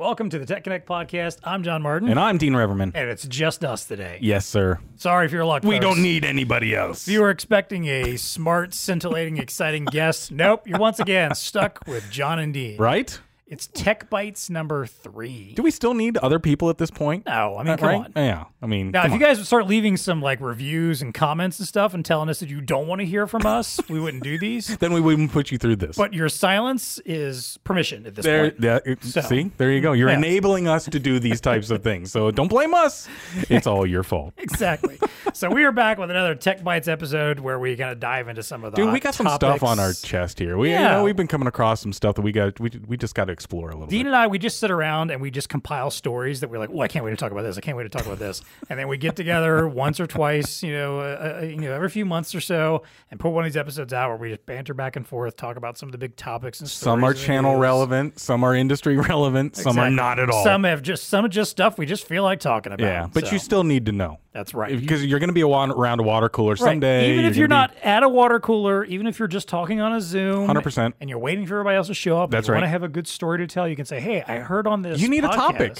[0.00, 1.40] Welcome to the Tech Connect podcast.
[1.44, 2.92] I'm John Martin, And I'm Dean Reverman.
[2.94, 4.16] and it's just us today.
[4.22, 4.78] Yes, sir.
[4.96, 5.62] Sorry if you're luck.
[5.62, 5.82] We folks.
[5.84, 7.06] don't need anybody else.
[7.06, 10.66] If you were expecting a smart, scintillating, exciting guest, nope.
[10.66, 12.78] You're once again stuck with John and Dean.
[12.78, 13.20] right?
[13.50, 15.54] It's Tech Bites number three.
[15.56, 17.26] Do we still need other people at this point?
[17.26, 17.96] No, I mean, Uh, come right?
[17.96, 18.12] on.
[18.14, 18.44] Yeah.
[18.62, 19.18] I mean, Now, if you on.
[19.18, 22.48] guys would start leaving some like reviews and comments and stuff and telling us that
[22.48, 24.76] you don't want to hear from us, we wouldn't do these.
[24.78, 25.96] then we wouldn't put you through this.
[25.96, 28.64] But your silence is permission at this there, point.
[28.86, 29.94] it- So- see, there you go.
[29.94, 30.18] You're Yeah.
[30.18, 32.12] enabling us to do these types of things.
[32.12, 33.08] So don't blame us.
[33.48, 34.32] It's all your fault.
[34.38, 34.98] Exactly.
[35.32, 38.44] so we are back with another Tech Bites episode where we kind of dive into
[38.44, 39.56] some of the Dude, we got some topics.
[39.58, 40.56] stuff on our chest here.
[40.56, 40.88] We, you Yeah.
[40.98, 42.60] know, we've been coming across some stuff that we got.
[42.60, 44.06] We, we just got to explore a little Dean bit.
[44.08, 46.80] and I, we just sit around and we just compile stories that we're like, oh,
[46.80, 47.56] I can't wait to talk about this.
[47.56, 48.42] I can't wait to talk about this.
[48.68, 51.88] And then we get together once or twice, you know, uh, uh, you know, every
[51.88, 54.74] few months or so, and put one of these episodes out where we just banter
[54.74, 57.20] back and forth, talk about some of the big topics and Some are stories in
[57.22, 58.20] the channel relevant.
[58.20, 59.56] Some are industry relevant.
[59.56, 60.44] Some are not at all.
[60.44, 62.84] Some have just some are just stuff we just feel like talking about.
[62.84, 64.78] yeah, but So, you still need to know that's right.
[64.78, 66.58] because you're going to be around a water cooler Right.
[66.58, 67.12] someday.
[67.12, 69.92] Even if you're gonna not at a water cooler, even if you're just talking on
[69.94, 70.92] a Zoom, 100%.
[71.00, 72.88] and you're waiting for everybody else to show up, That's you want to have a
[72.88, 73.68] good story to tell.
[73.68, 75.78] You can say, "Hey, I heard on this." You need a topic.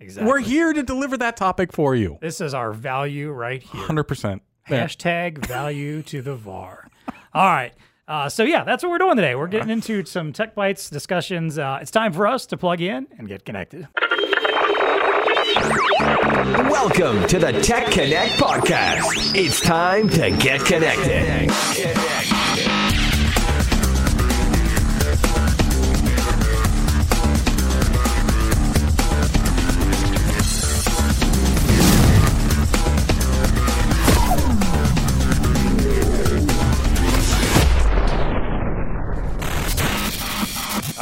[0.00, 0.28] Exactly.
[0.28, 2.18] we're here to deliver that topic for you.
[2.20, 3.82] This is our value right here.
[3.82, 4.42] Hundred percent.
[4.68, 6.88] Hashtag value to the VAR.
[7.34, 7.72] All right.
[8.08, 9.34] Uh, so yeah, that's what we're doing today.
[9.34, 11.56] We're getting into some tech bites discussions.
[11.56, 13.88] Uh, it's time for us to plug in and get connected.
[16.68, 19.34] Welcome to the Tech Connect podcast.
[19.36, 22.11] It's time to get connected.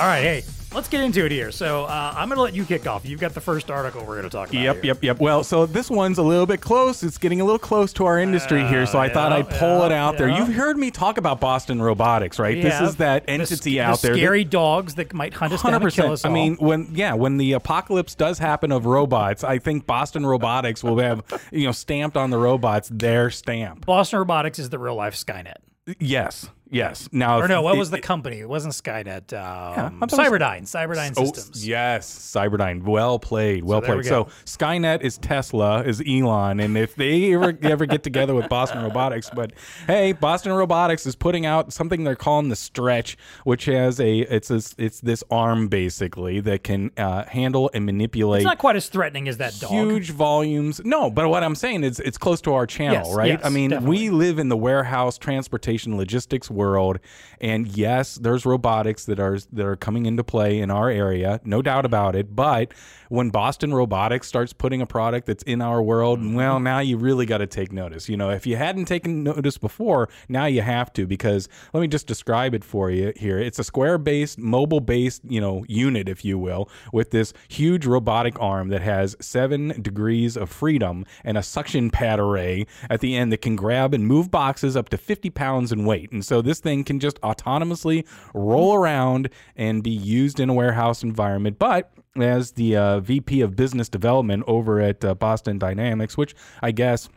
[0.00, 1.50] All right, hey, let's get into it here.
[1.52, 3.04] So uh, I'm going to let you kick off.
[3.04, 4.62] You've got the first article we're going to talk about.
[4.62, 4.84] Yep, here.
[4.86, 5.20] yep, yep.
[5.20, 7.02] Well, so this one's a little bit close.
[7.02, 9.90] It's getting a little close to our industry here, so I thought I'd pull it
[9.90, 10.30] yeah, out there.
[10.30, 12.62] You've heard me talk about Boston Robotics, right?
[12.62, 14.16] This is that entity sc- out the there.
[14.16, 16.24] that- Scary dogs that might hunt us down Hundred and kill us.
[16.24, 20.82] I mean, when yeah, when the apocalypse does happen of robots, I think Boston Robotics
[20.82, 23.84] will have you know stamped on the robots their stamp.
[23.84, 25.56] Boston Robotics is the real life Skynet.
[25.98, 27.08] Yes, yes.
[27.12, 28.40] Now, Or no, what it- was the company?
[28.40, 29.32] It wasn't Skynet.
[29.32, 30.62] Um, was- Cyberdyne.
[30.62, 31.66] Cyberdyne Oh, Systems.
[31.66, 32.82] yes, Cyberdyne.
[32.84, 33.64] Well played.
[33.64, 34.04] Well we played.
[34.06, 34.28] So.
[34.44, 39.30] Skynet is Tesla, is Elon, and if they ever ever get together with Boston Robotics,
[39.34, 39.52] but
[39.86, 44.48] hey, Boston Robotics is putting out something they're calling the Stretch, which has a it's
[44.48, 48.88] this it's this arm basically that can uh, handle and manipulate It's not quite as
[48.88, 49.70] threatening as that dog.
[49.70, 50.80] huge volumes.
[50.84, 53.28] No, but what I'm saying is it's close to our channel, Yes, right?
[53.30, 53.98] yes, I mean, definitely.
[53.98, 56.96] we live in the warehouse transportation logistics world
[57.40, 61.60] and yes, there's robotics that are that are coming into play in our area, no
[61.62, 62.74] doubt about it, but
[63.08, 66.34] when Boston Robotics starts putting a product that's in our world, Mm-hmm.
[66.34, 68.08] well, now you really got to take notice.
[68.08, 71.88] You know, if you hadn't taken notice before, now you have to because let me
[71.88, 73.38] just describe it for you here.
[73.38, 78.68] It's a square-based, mobile-based, you know, unit if you will, with this huge robotic arm
[78.68, 83.42] that has 7 degrees of freedom and a suction pad array at the end that
[83.42, 86.10] can grab and move boxes up to 50 pounds in weight.
[86.12, 91.02] And so this thing can just autonomously roll around and be used in a warehouse
[91.02, 96.34] environment, but as the uh, VP of Business Development over at uh, Boston Dynamics, which
[96.62, 97.08] I guess.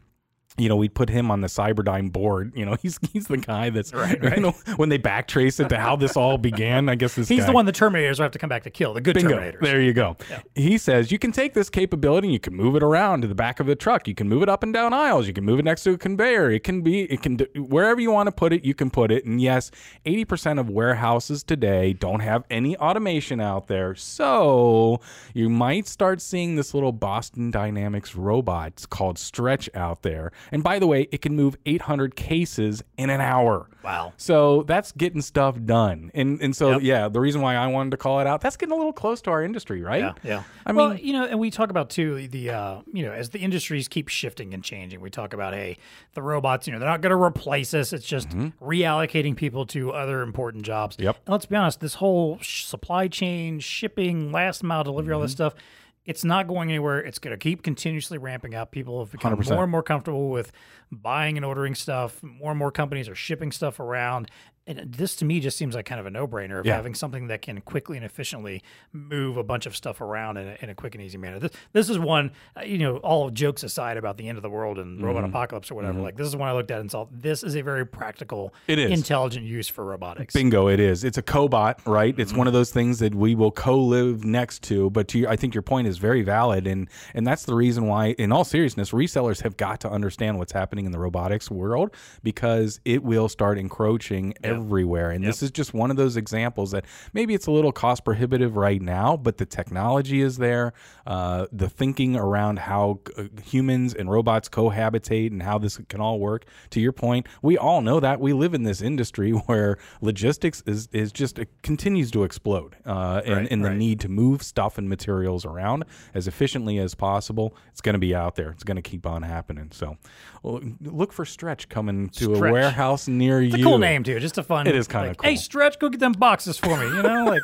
[0.58, 2.54] You know, we put him on the Cyberdyne board.
[2.56, 4.38] You know, he's he's the guy that's Right, right.
[4.38, 6.90] You know, when they backtrace it to how this all began.
[6.90, 8.94] I guess this He's guy, the one the Terminators have to come back to kill.
[8.94, 9.38] The good Bingo.
[9.38, 9.62] Terminators.
[9.62, 10.18] There you go.
[10.56, 13.36] He says you can take this capability and you can move it around to the
[13.36, 14.08] back of the truck.
[14.08, 15.28] You can move it up and down aisles.
[15.28, 16.52] You can move it next to a conveyor.
[16.52, 19.26] It can be, it can, wherever you want to put it, you can put it.
[19.26, 19.72] And yes,
[20.06, 23.96] 80% of warehouses today don't have any automation out there.
[23.96, 25.00] So
[25.34, 30.32] you might start seeing this little Boston Dynamics robot called Stretch out there.
[30.52, 33.70] And by the way, it can move 800 cases in an hour.
[33.84, 34.14] Wow.
[34.18, 36.10] So that's getting stuff done.
[36.14, 36.82] And and so Yep.
[36.84, 39.22] yeah, the reason why I wanted to call it out, that's getting a little close
[39.24, 40.00] to our industry, right?
[40.02, 40.44] Yeah, yeah.
[40.66, 43.32] I well, mean- you know, and we talk about too the uh, you know as
[43.32, 45.02] the industries keep shifting and changing.
[45.02, 45.78] We talk about hey,
[46.14, 47.92] the robots, you know, they're not going to replace us.
[47.92, 48.30] It's just
[48.74, 50.96] reallocating people to other important jobs.
[50.96, 51.04] Mm-hmm.
[51.06, 51.18] Yep.
[51.26, 55.32] And let's be honest, this whole sh- supply chain, shipping, last mile delivery, all this
[55.34, 55.36] Mm-hmm.
[55.36, 55.56] stuff.
[56.06, 57.00] It's not going anywhere.
[57.00, 58.72] It's going to keep continuously ramping up.
[58.72, 59.52] People have become 100%.
[59.54, 60.52] more and more comfortable with
[60.92, 62.22] buying and ordering stuff.
[62.22, 64.30] More and more companies are shipping stuff around.
[64.66, 66.76] And this to me just seems like kind of a no-brainer of Yeah.
[66.76, 68.64] having something that can quickly and efficiently
[68.94, 71.40] move a bunch of stuff around in a, in a quick and easy manner.
[71.40, 74.50] This, this is one, uh, you know, all jokes aside about the end of the
[74.50, 75.06] world and Mm-hmm.
[75.06, 76.00] robot apocalypse or whatever.
[76.00, 78.80] Like this is one I looked at and saw this is a very practical, It
[78.80, 78.92] is.
[78.92, 80.34] intelligent use for robotics.
[80.34, 81.04] Bingo, it is.
[81.04, 82.14] It's a cobot, right?
[82.18, 82.38] It's Mm-hmm.
[82.38, 84.90] one of those things that we will co-live next to.
[84.92, 87.88] But to your, I think your point is very valid, and and that's the reason
[87.88, 91.94] why, in all seriousness, resellers have got to understand what's happening in the robotics world
[92.24, 95.12] because it will start encroaching everywhere.
[95.12, 98.56] And this is just one of those examples that maybe it's a little cost prohibitive
[98.56, 100.74] right now, but the technology is there.
[101.06, 106.20] Uh, the thinking around how uh, humans and robots cohabitate and how this can all
[106.20, 106.46] work.
[106.72, 110.88] To your point, we all know that we live in this industry where logistics is
[110.94, 113.78] is just it continues to explode, uh, and, Right, and the right.
[113.78, 115.84] need to move stuff and materials around
[116.14, 117.56] as efficiently as possible.
[117.72, 118.52] It's going to be out there.
[118.52, 119.70] It's going to keep on happening.
[119.72, 119.98] So,
[120.44, 122.38] well, look for Stretch coming to Stretch.
[122.50, 123.64] a warehouse near It's a you.
[123.64, 124.68] cool name too, just a fun.
[124.68, 125.30] It is kinda like, cool.
[125.30, 126.86] Hey, Stretch, go get them boxes for me.
[126.86, 127.44] You know, like,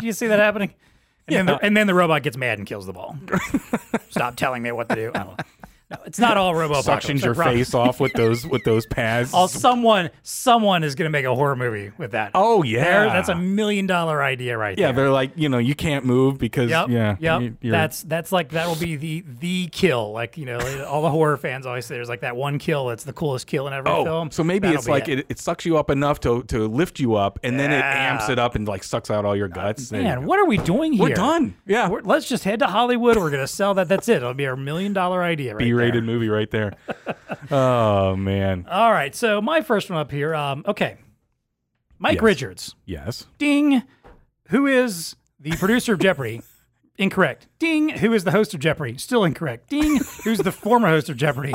[0.00, 0.72] do you see that happening?
[1.28, 3.16] And, then the, and then the robot gets mad and kills the ball.
[4.10, 5.10] Stop telling me what to do.
[5.14, 5.44] I don't know.
[5.92, 9.32] No, it's not all robo Suctions your face off with those with those pads.
[9.42, 12.30] Oh, someone, someone is going to make a horror movie with that.
[12.34, 12.84] Oh, yeah.
[12.84, 14.86] There- that's a million dollar idea right there.
[14.88, 15.04] yeah, there.
[15.04, 16.88] they're like you know you can't move because Yep.
[16.88, 17.40] yeah Yep.
[17.42, 20.12] you- you're- That's that's like that'll be the the kill.
[20.12, 23.04] Like you know, all the horror fans always say there's like that one kill that's
[23.04, 24.30] the coolest kill in every Oh, film.
[24.30, 25.18] so maybe That'll it's be like it.
[25.20, 25.26] it.
[25.30, 28.12] It, sucks you up enough to to lift you up, and then it Yeah.
[28.12, 29.88] amps it up and like sucks out all your guts.
[29.90, 30.26] There you Man, go.
[30.26, 31.02] what are we doing here?
[31.02, 31.54] We're done.
[31.66, 33.16] Yeah, We're- let's just head to Hollywood.
[33.16, 33.88] We're gonna sell that.
[33.88, 34.16] That's it.
[34.18, 35.52] It'll be our million dollar idea.
[35.54, 36.02] Right B-rated there.
[36.02, 36.74] movie right there.
[37.50, 39.14] oh man, All right.
[39.14, 40.34] So my first one up here.
[40.34, 40.96] Um, okay,
[41.98, 42.22] Mike Yes.
[42.22, 42.74] Richards.
[42.84, 43.26] yes.
[43.38, 43.82] Ding.
[44.48, 46.42] Who is the producer of Jeopardy?
[46.98, 47.48] Incorrect.
[47.58, 47.88] Ding.
[47.88, 48.98] Who is the host of Jeopardy?
[48.98, 49.68] Still incorrect.
[49.70, 49.98] Ding.
[50.24, 51.54] Who's the former host of Jeopardy?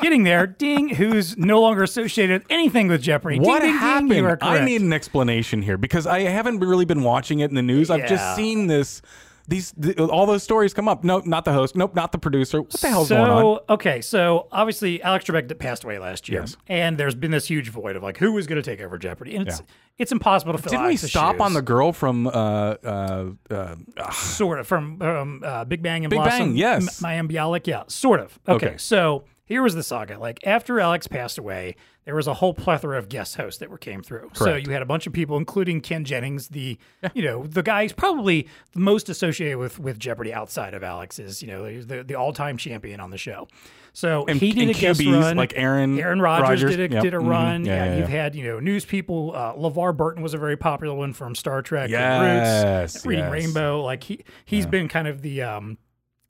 [0.00, 0.46] Getting there.
[0.46, 0.88] Ding.
[0.88, 3.38] Who's no longer associated with anything with Jeopardy?
[3.38, 4.10] What ding, ding, happened?
[4.10, 4.26] Ding.
[4.40, 7.90] I need an explanation here because I haven't really been watching it in the news.
[7.90, 9.02] I've just seen this.
[9.48, 11.02] These th- all those stories come up.
[11.04, 11.74] Nope, not the host.
[11.74, 12.62] Nope, not the producer.
[12.62, 13.58] What the hell's so, going on?
[13.70, 16.56] okay, so obviously Alex Trebek passed away last year, Yes.
[16.68, 19.34] and there's been this huge void of like who is going to take over Jeopardy,
[19.34, 19.60] and it's
[19.98, 20.70] it's impossible to fill.
[20.70, 23.74] Didn't we Alex's stop on the girl from uh, uh, uh,
[24.12, 26.48] sort of from um, uh, Big Bang and Big Blossom.
[26.50, 27.02] Bang, yes.
[27.02, 28.38] M- Mayim Bialik, yeah, sort of.
[28.48, 28.76] Okay, Okay.
[28.78, 30.18] so here was the saga.
[30.18, 33.78] Like after Alex passed away, there was a whole plethora of guest hosts that were
[33.78, 34.30] came through.
[34.34, 36.78] So you had a bunch of people, including Ken Jennings, the
[37.14, 41.18] you know the guy who's probably the most associated with with Jeopardy outside of Alex
[41.18, 43.48] is you know the the all time champion on the show.
[43.94, 45.36] So And- he did a guest QBs run.
[45.36, 46.76] like Aaron Aaron Rodgers, Rodgers.
[46.76, 47.02] did a, Yep.
[47.02, 47.28] did a Mhm.
[47.28, 47.64] run.
[47.64, 48.22] Yeah, Yeah, yeah, you've yeah.
[48.22, 49.32] had you know news people.
[49.34, 51.84] Uh, LeVar Burton was a very popular one from Star Trek.
[51.84, 53.28] and Yes, Roots, Reading.
[53.30, 53.82] Rainbow.
[53.82, 55.76] Like he he's been kind of the um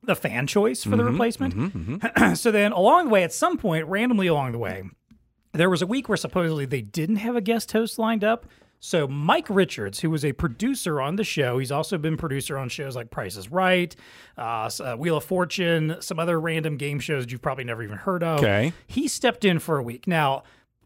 [0.04, 2.36] the fan choice for Mm-hmm, the replacement.
[2.38, 4.84] so then along the way, at some point, randomly along the way,
[5.52, 8.46] there was a week where supposedly they didn't have a guest host lined up.
[8.84, 12.68] So Mike Richards, who was a producer on the show, he's also been producer on
[12.68, 13.94] shows like Price is Right,
[14.36, 18.24] uh, uh, Wheel of Fortune, some other random game shows you've probably never even heard
[18.24, 18.40] of.
[18.40, 18.72] Okay.
[18.88, 20.08] He stepped in for a week.
[20.08, 20.42] Now,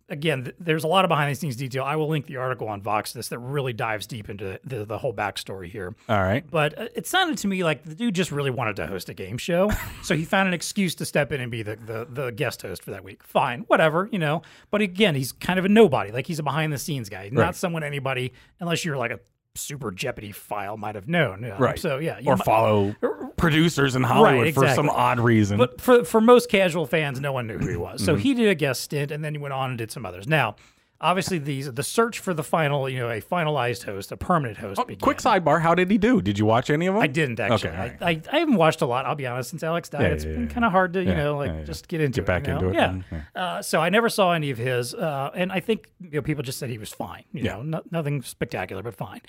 [0.08, 1.84] again, th- there's a lot of behind the scenes detail.
[1.84, 4.98] I will link the article on Vox this that really dives deep into the, the
[4.98, 5.94] whole backstory here.
[6.08, 6.44] All right.
[6.50, 9.14] But uh, it sounded to me like the dude just really wanted to host a
[9.14, 9.70] game show.
[10.02, 12.82] so he found an excuse to step in and be the, the, the guest host
[12.84, 13.22] for that week.
[13.22, 14.42] Fine, whatever, you know.
[14.70, 16.12] But again, he's kind of a nobody.
[16.12, 17.54] Like he's a behind the scenes guy, not Right.
[17.56, 19.20] someone anybody, unless you're like a
[19.54, 21.42] super Jeopardy file might have known.
[21.42, 21.58] you know.
[21.58, 21.78] Right.
[21.78, 22.18] So yeah.
[22.18, 22.94] you Or follow
[23.36, 25.58] producers in Hollywood for some odd reason.
[25.58, 28.00] But for for most casual fans, no one knew who he was.
[28.00, 28.04] Mm-hmm.
[28.06, 30.26] So he did a guest stint, and then he went on and did some others.
[30.26, 30.56] Now,
[31.00, 34.80] obviously, these the search for the final, you know, a finalized host, a permanent host.
[34.80, 36.22] Oh, Quick sidebar: How did he do?
[36.22, 37.02] Did you watch any of them?
[37.02, 37.70] I didn't actually.
[37.70, 37.96] Okay, right.
[38.00, 39.04] I, I, I haven't watched a lot.
[39.06, 39.50] I'll be honest.
[39.50, 41.66] Since Alex died, Yeah, it's yeah, been yeah, kind of hard to you know like
[41.66, 42.48] just get into Get back it.
[42.48, 42.74] you into it,
[43.12, 43.20] Yeah.
[43.34, 46.42] Uh, so I never saw any of his, uh, and I think you know people
[46.42, 47.24] just said he was fine.
[47.32, 47.56] You Yeah.
[47.56, 49.20] know, no, nothing spectacular, but fine.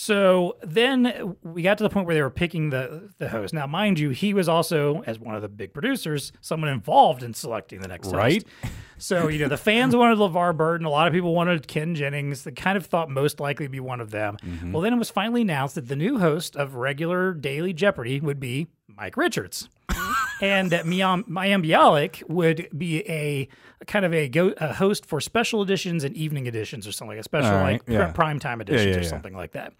[0.00, 3.52] So then we got to the point where they were picking the the host.
[3.52, 7.34] Now, mind you, he was also, as one of the big producers, someone involved in
[7.34, 8.44] selecting the next Right.
[8.62, 8.72] host.
[8.98, 10.86] So you know, the fans wanted LeVar Burton.
[10.86, 12.44] A lot of people wanted Ken Jennings.
[12.44, 14.36] They kind of thought most likely to be one of them.
[14.40, 14.70] Mm-hmm.
[14.70, 18.38] Well, then it was finally announced that the new host of regular daily Jeopardy would
[18.38, 19.68] be Mike Richards.
[20.40, 23.48] and that Miam, Mayim Bialik would be a,
[23.86, 27.20] kind of a, go, a host for special editions and evening editions or something like
[27.20, 28.12] a special right, like yeah.
[28.12, 29.08] prime time editions yeah, or yeah.
[29.08, 29.72] something like that.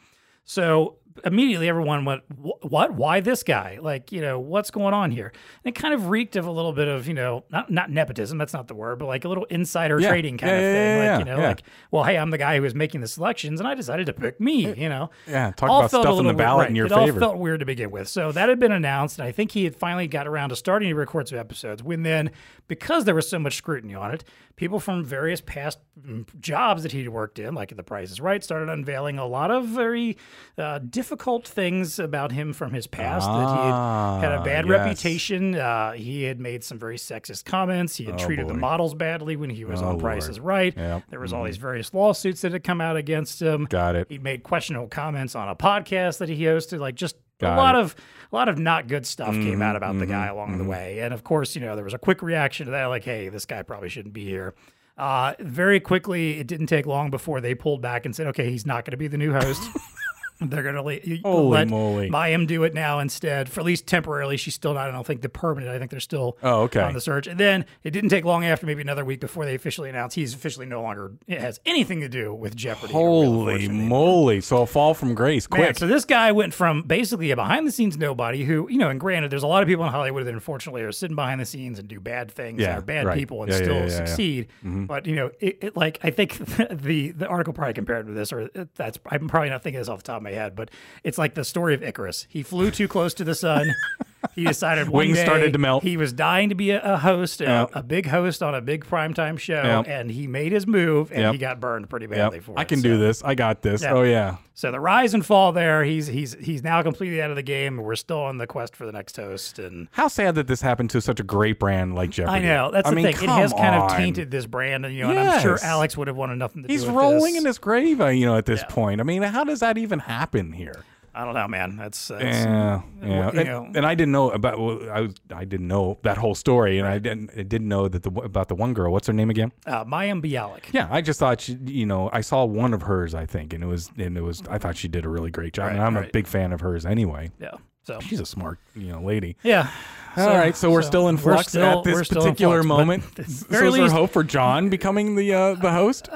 [0.45, 2.95] So immediately everyone went, "What?
[2.95, 3.79] Why this guy?
[3.81, 5.33] Like, you know, what's going on here?"
[5.65, 8.39] And it kind of reeked of a little bit of, you know, not not nepotism.
[8.39, 10.09] That's not the word, but like a little insider Yeah.
[10.11, 10.97] trading kind Yeah, of thing.
[10.97, 13.61] yeah, like, you know, like, well, hey, I'm the guy who was making the selections,
[13.61, 14.75] and I decided to pick me.
[14.75, 16.71] You know, Yeah, talk All about felt a stuffing the ballot weird.
[16.71, 17.21] in your it all favor.
[17.21, 18.09] felt weird to begin with.
[18.09, 20.89] So that had been announced, and I think he had finally got around to starting
[20.91, 21.83] to record some episodes.
[21.83, 22.31] When then,
[22.69, 24.25] because there was so much scrutiny on it,
[24.57, 28.21] people from various past mm, jobs that he'd worked in, like at The Price is
[28.21, 30.17] Right, started unveiling a lot of very
[30.57, 30.79] uh,
[31.09, 33.27] difficult things about him from his past.
[33.27, 34.71] that he had, had a Ah, bad yes.
[34.71, 35.55] reputation.
[35.55, 37.97] Uh, he had made some very sexist comments.
[37.97, 40.77] He had treated the Oh, models badly when he was Oh, on Price is Right.
[40.77, 41.05] Yep.
[41.09, 43.65] There was all these various lawsuits that had come out against him.
[43.71, 44.07] Got it.
[44.11, 47.75] He'd made questionable comments on a podcast that he hosted, like just Got a lot
[47.75, 47.79] it.
[47.81, 47.97] of
[48.31, 50.99] a lot of not good stuff came out about the guy along the way.
[51.01, 53.47] And of course, you know, there was a quick reaction to that, like, hey, this
[53.47, 54.55] guy probably shouldn't be here.
[54.99, 58.67] Uh, very quickly, it didn't take long before they pulled back and said, okay, he's
[58.67, 59.63] not going to be the new host.
[60.41, 62.11] They're going to le- Holy let moly.
[62.11, 64.37] Mayim do it now instead, for at least temporarily.
[64.37, 65.73] She's still not, I don't think, the permanent.
[65.73, 66.81] I think they're still Oh, okay.
[66.81, 67.27] on the search.
[67.27, 70.35] And then it didn't take long after, maybe another week before they officially announced he's
[70.35, 72.95] officially no longer, it has anything to do with Jeopardy.
[72.95, 74.41] or Wheel of Holy moly!
[74.41, 77.73] So a fall from grace, Man, so this guy went from basically a behind the
[77.73, 80.35] scenes nobody who, you know, and granted, there's a lot of people in Hollywood that
[80.35, 83.19] unfortunately are sitting behind the scenes and do bad things Yeah, and are bad right.
[83.19, 84.47] people and Yeah, still yeah, succeed.
[84.65, 84.85] Mm-hmm.
[84.87, 86.39] But you know, it, it like I think
[86.71, 89.99] the the article probably compared to this, or that's I'm probably not thinking this off
[89.99, 90.71] the top of my head, but
[91.05, 92.27] it's like the story of Icarus.
[92.29, 93.75] He flew too close to the sun.
[94.39, 95.83] He decided Wings started to melt.
[95.83, 98.85] He was dying to be a, a host, a, a big host on a big
[98.87, 102.59] primetime show, and he made his move, and he got burned pretty badly for it.
[102.59, 103.23] I can So- do this.
[103.25, 103.83] I got this.
[103.85, 104.37] Oh yeah.
[104.55, 107.77] so the rise and fall there, he's he's he's now completely out of the game.
[107.79, 110.91] We're still on the quest for the next host, and How sad that this happened
[110.91, 112.39] to such a great brand like Jeopardy.
[112.39, 113.15] I know that's I the mean, thing.
[113.25, 115.97] It has come kind of tainted this brand, and you know, and I'm sure Alex
[115.97, 117.43] would have wanted nothing to He's do with rolling this.
[117.43, 119.01] in his grave, uh, you know, at this point.
[119.01, 120.85] I mean, how does that even happen here?
[121.19, 121.77] I don't know, man.
[121.77, 123.33] That's, that's Yeah, yeah.
[123.33, 124.59] you And, know- and I didn't know about.
[124.59, 125.15] well, I was.
[125.35, 127.31] I didn't know that whole story, and I didn't.
[127.37, 128.93] I didn't know that the about the one girl.
[128.93, 129.51] What's her name again?
[129.67, 130.73] uh, Mayim Bialik.
[130.73, 131.59] Yeah, I just thought she.
[131.67, 133.15] You know, I saw one of hers.
[133.17, 133.91] I think, and it was.
[133.99, 134.43] And it was.
[134.49, 135.73] I thought she did a really great job.
[135.73, 137.31] and I'm a big fan of hers anyway.
[137.41, 137.55] Yeah.
[137.83, 139.37] So She's a smart, you know, lady.
[139.43, 139.71] yeah.
[140.17, 143.05] All right, so we're still in flux still- at this particular flux, moment.
[143.17, 143.23] So
[143.69, 146.09] is there hope for John becoming the uh, the host?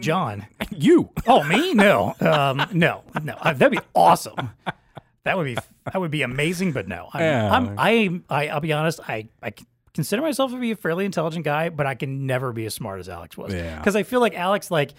[0.00, 0.46] John.
[0.70, 1.10] you.
[1.26, 1.74] Oh, me?
[1.74, 2.14] No.
[2.20, 3.02] Um, no.
[3.22, 3.34] No.
[3.34, 4.50] Uh, that'd be awesome.
[5.24, 7.08] That would be that would be amazing, but no.
[7.12, 7.50] I'm, Yeah.
[7.52, 9.52] I'm I, I I'll be honest, I I
[9.92, 13.00] consider myself to be a fairly intelligent guy, but I can never be as smart
[13.00, 13.52] as Alex was.
[13.52, 13.76] Yeah.
[13.78, 14.92] Because I feel like Alex like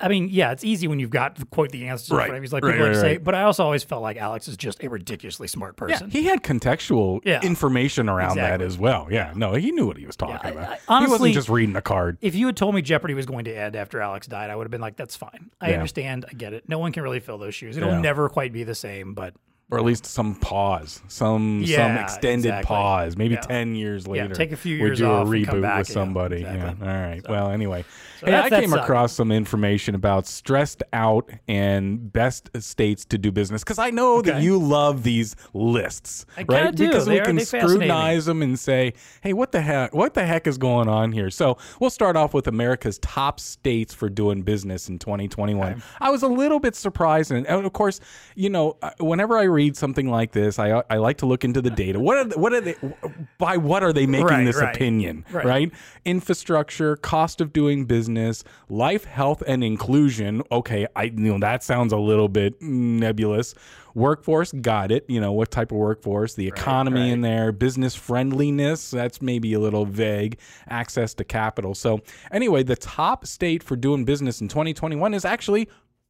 [0.00, 2.26] I mean, yeah, it's easy when you've got quote the answers Right.
[2.26, 2.42] front of you.
[2.42, 4.56] He's like Right, people like right, say, but I also always felt like Alex is
[4.56, 6.08] just a ridiculously smart person.
[6.10, 7.40] Yeah, he had contextual Yeah.
[7.42, 9.06] information around that as well.
[9.10, 10.68] Yeah, no, he knew what he was talking I- about.
[10.70, 12.18] I- he honestly- wasn't just reading a card.
[12.20, 14.64] if you had told me Jeopardy was going to end after Alex died, I would
[14.64, 15.50] have been like, "That's fine.
[15.60, 15.74] I Yeah.
[15.74, 16.24] understand.
[16.28, 16.64] I get it.
[16.68, 17.76] No one can really fill those shoes.
[17.76, 18.00] It'll Yeah.
[18.00, 19.34] never quite be the same." But
[19.70, 22.66] or at least some pause, some some extended exactly.
[22.66, 23.40] pause, maybe Yeah.
[23.42, 24.28] ten years later.
[24.28, 26.36] yeah, take a few years we do a off and come reboot with somebody.
[26.38, 26.86] exactly.
[26.86, 27.28] Yeah, all right.
[27.28, 27.84] well, anyway,
[28.24, 28.82] hey, I came sucked.
[28.84, 34.22] across some information about stressed out and best states to do business because I know
[34.22, 36.74] that you love these lists, I right?
[36.74, 36.86] do.
[36.86, 37.68] Because They we can they fascinate me.
[37.70, 39.94] scrutinize them and say, hey, what the heck?
[39.94, 41.30] What the heck is going on here?
[41.30, 45.82] So we'll start off with America's top states for doing business in 2021.
[46.00, 48.00] I was a little bit surprised, and, and of course,
[48.34, 51.60] you know, uh, whenever I read something like this, I I like to look into
[51.60, 52.00] the data.
[52.00, 52.74] What are the, what are they?
[53.38, 54.74] By what are they making Right, this right.
[54.74, 55.24] opinion?
[55.30, 55.44] Right.
[55.44, 55.72] right?
[56.04, 58.07] Infrastructure, cost of doing business,
[58.68, 60.42] life, health, and inclusion.
[60.50, 63.54] Okay, I you know that sounds a little bit nebulous.
[63.94, 65.04] Workforce, got it.
[65.08, 66.34] You know what type of workforce?
[66.34, 68.90] The economy in there, business friendliness.
[68.90, 70.38] That's maybe a little vague.
[70.68, 71.74] Access to capital.
[71.74, 72.00] So
[72.30, 75.68] anyway, the top state for doing business in 2021 is actually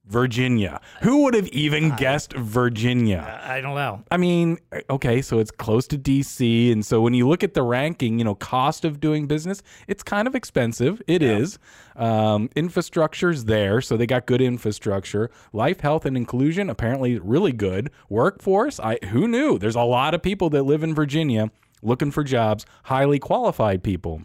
[0.09, 0.81] Virginia.
[1.03, 3.41] Who would have even guessed Virginia?
[3.45, 4.03] I don't know.
[4.11, 7.62] I mean, okay, so it's close to DC, and so when you look at the
[7.62, 11.03] ranking, you know, cost of doing business, it's kind of expensive.
[11.07, 11.59] It is.
[11.95, 15.31] Um, infrastructure's there, so they got good infrastructure.
[15.53, 17.91] Life, health, and inclusion apparently really good.
[18.09, 19.59] Workforce, I who knew?
[19.59, 21.50] There's a lot of people that live in Virginia
[21.83, 24.23] looking for jobs, highly qualified people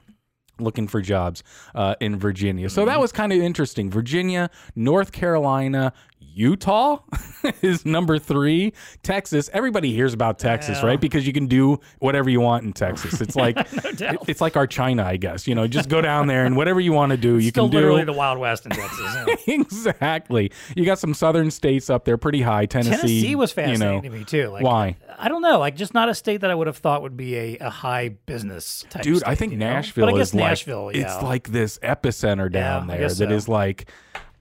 [0.60, 1.44] looking for jobs
[1.76, 2.70] uh, in Virginia.
[2.70, 3.90] So that was kind of interesting.
[3.90, 5.94] Virginia, North Carolina,
[6.34, 7.00] Utah
[7.62, 8.74] is number three.
[9.04, 10.88] Texas, everybody hears about Texas, Yeah.
[10.88, 11.02] right?
[11.02, 13.22] Because you can do whatever you want in Texas.
[13.22, 15.48] It's like it- it's like our China, I guess.
[15.48, 17.72] You know, just go down there and whatever you want to do, you Still can
[17.72, 17.78] do.
[17.78, 19.16] literally the Wild West in Texas.
[19.16, 19.26] know.
[19.48, 20.52] exactly.
[20.76, 22.66] You got some southern states up there, pretty high.
[22.66, 23.70] Tennessee, Tennessee was you know.
[23.72, 24.50] fascinating to me too.
[24.50, 24.98] Like, Why?
[25.18, 25.60] I don't know.
[25.60, 28.10] Like, just not a state that I would have thought would be a, a high
[28.10, 29.04] business type.
[29.04, 29.68] Dude, state, I think you know?
[29.70, 30.92] Nashville But I guess is like Nashville.
[30.94, 31.14] Yeah.
[31.16, 33.30] it's like this epicenter down there that so.
[33.30, 33.90] is like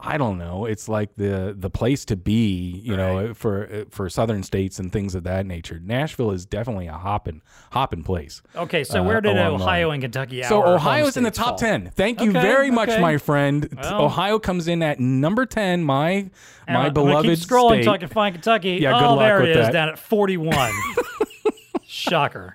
[0.05, 0.65] I don't know.
[0.67, 5.15] It's like the the place to be, you know, for for southern states and things
[5.15, 5.81] of that nature.
[5.83, 7.41] Nashville is definitely a hopping
[7.71, 8.43] hopping place.
[8.57, 10.43] Okay, so Uh, where did the Ohio and Kentucky?
[10.43, 11.59] So our Ohio is in the top fall?
[11.59, 11.93] ten.
[11.95, 13.69] Thank you Okay, very much, my friend.
[13.81, 14.07] Well.
[14.07, 15.85] Ohio comes in at number ten.
[15.85, 16.31] My
[16.69, 17.79] my I'm beloved keep scrolling state.
[17.79, 18.79] until I can find Kentucky.
[18.81, 19.73] Yeah, good oh, luck there with it is, that.
[19.73, 20.71] down at 41.
[21.87, 22.55] Shocker.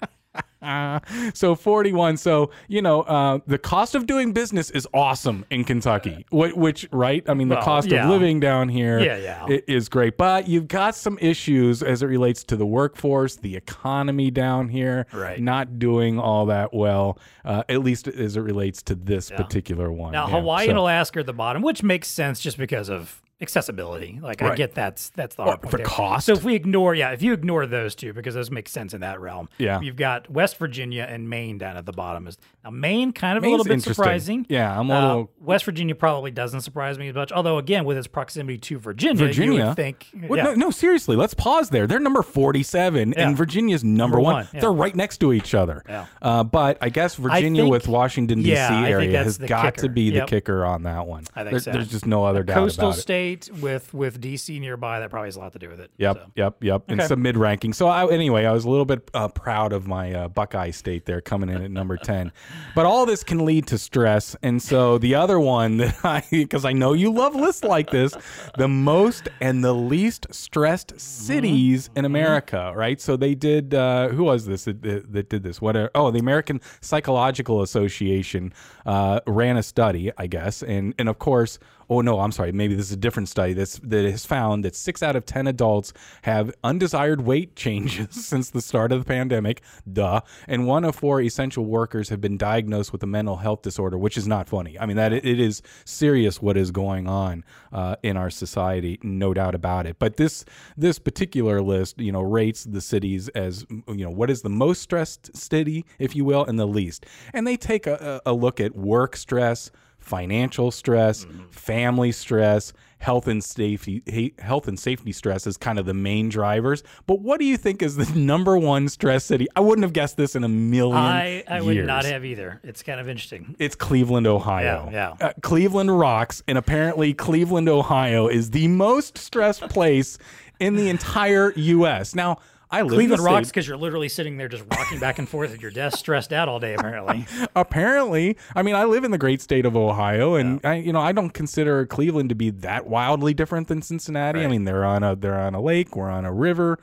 [1.34, 6.26] so 41 so you know uh, the cost of doing business is awesome in kentucky
[6.30, 8.04] which, which right i mean the Well, cost yeah.
[8.04, 9.58] of living down here Yeah, yeah.
[9.68, 14.30] is great but you've got some issues as it relates to the workforce the economy
[14.32, 15.40] down here Right.
[15.42, 20.12] not doing all that well uh, at least as it relates to this particular one
[20.12, 23.22] Now, Hawaii so- and Alaska are at the bottom, which makes sense just because of
[23.42, 24.20] accessibility.
[24.22, 25.86] Like, I get that's that's the hard point for there.
[25.86, 26.26] cost.
[26.26, 29.02] So if we ignore, yeah, if you ignore those two, because those make sense in
[29.02, 29.50] that realm.
[29.58, 29.80] Yeah.
[29.82, 32.28] you've got West Virginia and Maine down at the bottom.
[32.28, 34.46] Is now Maine kind of a little bit surprising.
[34.50, 37.32] Yeah, I'm a Uh, little- West Virginia probably doesn't surprise me as much.
[37.32, 40.08] Although again, with its proximity to Virginia, you Virginia think.
[40.28, 40.44] Well, yeah.
[40.44, 41.88] no, no, seriously, let's pause there.
[41.88, 43.28] They're number 47, Yeah.
[43.28, 44.34] and Virginia's number, Number one.
[44.36, 44.62] one, yeah.
[44.62, 45.84] They're right next to each other.
[45.88, 46.06] Yeah.
[46.22, 48.56] Uh, but I guess Virginia think- with Washington, D.C.
[48.56, 49.88] area has the got to kicker.
[49.94, 50.28] be the Yep.
[50.28, 51.24] kicker on that one.
[51.36, 51.72] I think There- so.
[51.72, 53.02] There's just no other doubt Coastal about it.
[53.02, 53.27] state
[53.62, 55.92] with with DC nearby, that probably has a lot to do with it.
[55.98, 56.32] Yep, So.
[56.36, 56.84] yep, yep.
[56.88, 57.74] And some mid ranking.
[57.74, 61.06] So I, anyway, I was a little bit uh, proud of my uh, Buckeye state
[61.06, 62.32] there coming in at number ten.
[62.76, 66.66] But all this can lead to stress, and so the other one that I, because
[66.66, 68.14] I know you love lists like this,
[68.58, 73.00] the most and the least stressed cities in America, right?
[73.02, 73.74] So they did.
[73.74, 75.62] Uh, who was this that, that, that did this?
[75.62, 75.76] What?
[75.76, 78.54] Are, oh, the American Psychological Association
[78.86, 81.60] uh, ran a study, I guess, and and of course.
[81.90, 82.52] Oh no, I'm sorry.
[82.52, 85.48] Maybe this is a different study that's, that has found that six out of ten
[85.48, 89.62] adults have undesired weight changes since the start of the pandemic.
[89.92, 90.22] Duh.
[90.48, 94.18] And one of four essential workers have been diagnosed with a mental health disorder, which
[94.18, 94.78] is not funny.
[94.80, 99.34] I mean that it, is serious what is going on uh, in our society, no
[99.34, 99.98] doubt about it.
[100.00, 100.44] But this
[100.76, 104.82] this particular list, you know, rates the cities as you know what is the most
[104.82, 107.06] stressed city, if you will, and the least.
[107.34, 109.72] And they take a a look at work stress
[110.08, 115.94] financial stress, family stress, health and safety health and safety stress is kind of the
[115.94, 116.82] main drivers.
[117.06, 119.48] But what do you think is the number one stress city?
[119.56, 122.60] I wouldn't have guessed this in a million I, I would not have either.
[122.64, 123.56] It's kind of interesting.
[123.60, 124.90] It's Cleveland, Ohio.
[124.92, 125.28] Yeah, yeah.
[125.28, 130.18] Uh, Cleveland rocks, and apparently Cleveland, Ohio, is the most stressed place
[130.60, 132.16] in the entire U.S.
[132.16, 135.20] Now, I live in Cleveland the rocks because you're literally sitting there just rocking back
[135.20, 136.74] and forth at your desk, stressed out all day.
[136.74, 138.38] Apparently, apparently.
[138.56, 141.12] I mean i live in the great state of ohio and i you know i
[141.12, 144.44] don't consider cleveland to be that wildly different than cincinnati.
[144.44, 146.80] I mean they're on a they're on a lake we're on a river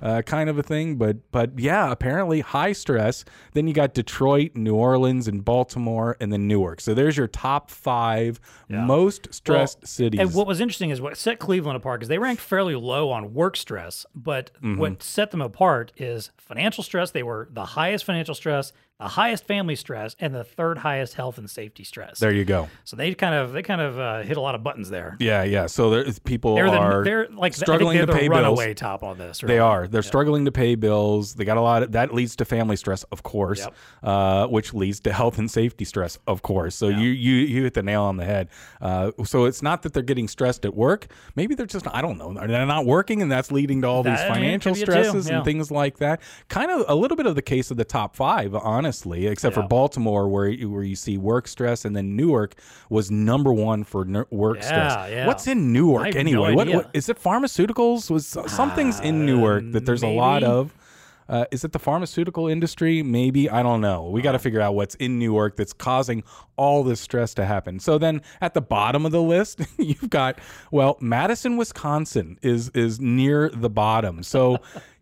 [0.00, 4.54] uh, kind of a thing but but yeah apparently high stress then you got detroit
[4.54, 10.20] new orleans and baltimore and then newark so there's your top five most stressed cities
[10.20, 13.32] And what was interesting is what set Cleveland apart because they ranked fairly low on
[13.34, 14.76] work stress, but Mm-hmm.
[14.78, 17.10] what set them apart is financial stress.
[17.10, 21.38] They were the highest financial stress, the highest family stress, and the third highest health
[21.38, 22.18] and safety stress.
[22.18, 24.62] there you go so they kind of they kind of uh, hit a lot of
[24.64, 25.16] buttons there.
[25.20, 28.28] yeah yeah so there's people They're are they're like struggling I think to they're pay
[28.28, 29.38] the bills runaway top on this.
[29.38, 29.86] They are.
[29.86, 31.34] They're struggling to pay bills.
[31.34, 33.74] They got a lot of that leads to family stress, of course, Yep.
[34.02, 36.74] uh, which leads to health and safety stress, of course.
[36.74, 38.48] So you you you hit the nail on the head.
[38.80, 41.06] Uh, so it's not that they're getting stressed at work.
[41.36, 42.32] Maybe they're just I don't know.
[42.34, 44.80] They're not working, and that's leading to all these That- I mean, financial it too,
[44.82, 45.36] stresses yeah.
[45.36, 46.20] and things like that.
[46.48, 48.87] Kind of a little bit of the case of the top five, honestly,
[49.26, 52.54] except for Baltimore, where you, where you see work stress, and then Newark
[52.90, 55.10] was number one for ner- work Yeah, stress.
[55.10, 55.26] yeah.
[55.26, 56.54] What's in Newark have no anyway?
[56.54, 57.20] what, what is it?
[57.22, 60.74] Pharmaceuticals was something's in Newark that there's a lot of.
[61.30, 63.02] Uh, is it the pharmaceutical industry?
[63.02, 64.08] Maybe I don't know.
[64.08, 66.24] We got to figure out what's in Newark that's causing
[66.56, 67.80] all this stress to happen.
[67.80, 70.38] So then, at the bottom of the list, you've got
[70.70, 74.22] well, Madison, Wisconsin is is near the bottom.
[74.22, 74.56] So,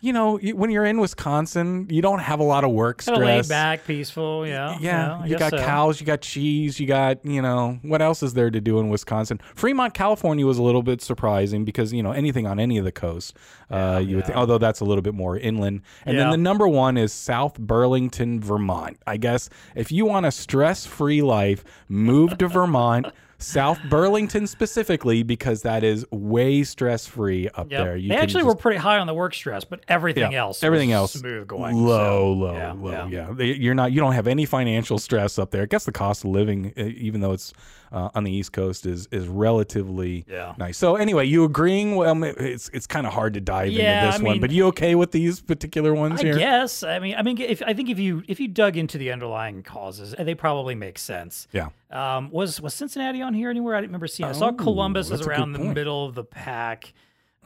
[0.06, 3.18] you know, when you're in Wisconsin, you don't have a lot of work stress.
[3.18, 4.46] laid back, peaceful.
[4.46, 5.58] Yeah, Yeah, I you got so.
[5.58, 8.88] cows, you got cheese, you got, you know, what else is there to do in
[8.88, 9.40] Wisconsin?
[9.56, 12.92] Fremont, California was a little bit surprising because, you know, anything on any of the
[12.92, 13.36] coast,
[13.68, 15.82] uh, you would think, although that's a little bit more inland.
[16.04, 18.98] And then the number one is South Burlington, Vermont.
[19.08, 23.06] I guess if you want a stress free life, move to Vermont.
[23.38, 27.84] South Burlington specifically because that is way stress free up Yep.
[27.84, 27.96] there.
[27.96, 30.62] You they actually just- were pretty high on the work stress, but everything yeah, else,
[30.64, 31.76] everything else smooth going.
[31.76, 32.90] low, so, low, yeah, low.
[32.92, 33.08] yeah.
[33.08, 33.92] Yeah, They- you're not.
[33.92, 35.62] You don't have any financial stress up there.
[35.62, 37.52] I guess the cost of living, uh, even though it's
[37.92, 40.54] uh, on the East Coast is is relatively Yeah.
[40.58, 40.76] nice.
[40.78, 41.96] So anyway, you agreeing?
[41.96, 44.50] Well, it's it's kind of hard to dive Yeah, into this I one, mean- but
[44.50, 46.38] you okay with these particular ones I here?
[46.38, 46.82] guess.
[46.82, 49.62] I mean, I mean, if I think if you if you dug into the underlying
[49.62, 51.48] causes, they probably make sense.
[51.52, 51.68] Yeah.
[51.90, 53.74] Um, was was Cincinnati on here anywhere?
[53.74, 54.28] I didn't remember seeing.
[54.28, 56.92] I saw Oh, Columbus is that's a good around the middle of the pack.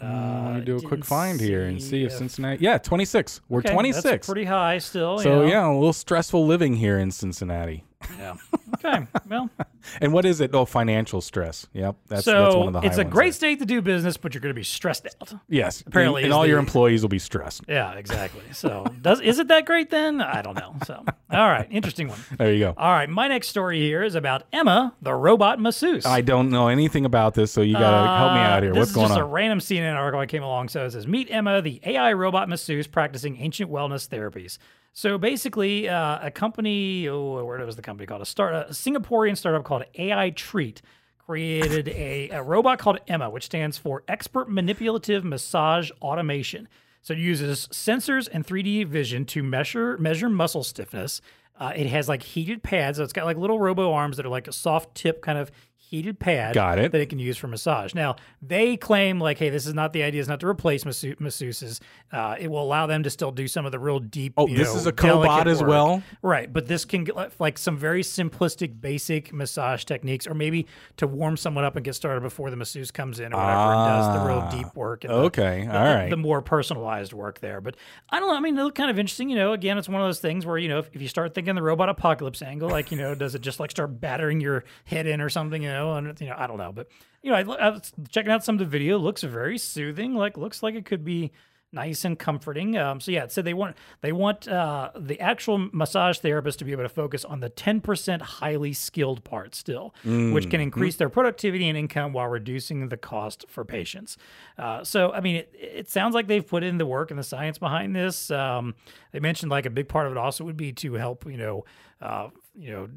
[0.03, 2.64] Uh, Let me do a quick find here and see if if- Cincinnati.
[2.64, 3.42] Yeah, 26.
[3.50, 4.26] We're Okay, 26.
[4.26, 5.18] Pretty high still.
[5.18, 5.46] so know?
[5.46, 7.85] yeah, a little stressful living here in Cincinnati.
[8.19, 8.35] Yeah.
[8.75, 9.07] Okay.
[9.29, 9.51] Well,
[10.03, 10.55] And what is it?
[10.55, 11.67] Oh, financial stress.
[11.73, 13.33] Yep, that's so that's one of the high it's a ones great there.
[13.33, 15.33] state to do business, but you're going to be stressed out.
[15.49, 17.63] Yes, apparently and, and is all your employees will be stressed.
[17.67, 18.43] Yeah, exactly.
[18.53, 20.21] So does is it that great then?
[20.21, 20.75] I don't know.
[20.87, 22.19] So all right, interesting one.
[22.37, 22.75] There you go.
[22.77, 26.05] All right, my next story here is about Emma, the robot masseuse.
[26.05, 28.73] I don't know anything about this, so you got to help me out here.
[28.73, 29.19] Uh, This is just on?
[29.19, 30.69] a random CNN article I came along.
[30.69, 34.59] So it says, "Meet Emma, the AI robot masseuse practicing ancient wellness therapies."
[34.92, 38.22] So basically, uh, a company, oh, where was the company called?
[38.22, 40.83] A start, a Singaporean startup called AI Treat
[41.18, 46.66] created a, a robot called Emma, which stands for Expert Manipulative Massage Automation.
[47.03, 51.20] So it uses sensors and 3D vision to measure measure muscle stiffness.
[51.59, 54.31] Uh, it has like heated pads, so it's got like little robo arms that are
[54.31, 55.50] like a soft tip kind of
[55.90, 56.92] heated pad Got it.
[56.92, 57.94] that it can use for massage.
[57.94, 61.16] Now, they claim like, hey, this is not the idea, is not to replace masseu-
[61.18, 61.81] masseuses.
[62.12, 64.35] Uh, it will allow them to still do some of the real deep.
[64.37, 65.68] Oh, this know, is a cobot as work.
[65.68, 66.03] well?
[66.22, 66.50] right?
[66.53, 70.66] But this can get like some very simplistic, basic massage techniques, or maybe
[70.98, 73.88] to warm someone up and get started before the masseuse comes in or whatever and
[73.88, 75.03] does the real deep work.
[75.03, 76.11] And Ah, Okay, the, all the- right.
[76.11, 77.61] the more personalized work there.
[77.61, 77.74] But
[78.11, 78.37] I don't know.
[78.37, 79.29] I mean, they look kind of interesting.
[79.29, 81.35] You know, again, it's one of those things where you know, if, if you start
[81.35, 84.62] thinking the robot apocalypse angle, like you know, does it just like start battering your
[84.85, 85.62] head in or something?
[85.62, 86.88] You know, and you know, I don't know, but
[87.23, 88.99] you know, I, I was checking out some of the video.
[88.99, 90.14] Looks very soothing.
[90.14, 91.33] Like looks like it could be
[91.73, 92.77] nice and comforting.
[92.77, 96.73] Um, so yeah, so they want they want uh, the actual massage therapist to be
[96.73, 101.09] able to focus on the ten percent highly skilled part still, which can increase their
[101.09, 104.16] productivity and income while reducing the cost for patients.
[104.59, 107.25] Uh, so I mean, it, it sounds like they've put in the work and the
[107.25, 108.31] science behind this.
[108.31, 108.75] Um,
[109.12, 111.64] they mentioned like a big part of it also would be to help you know.
[112.01, 112.89] Uh, you know,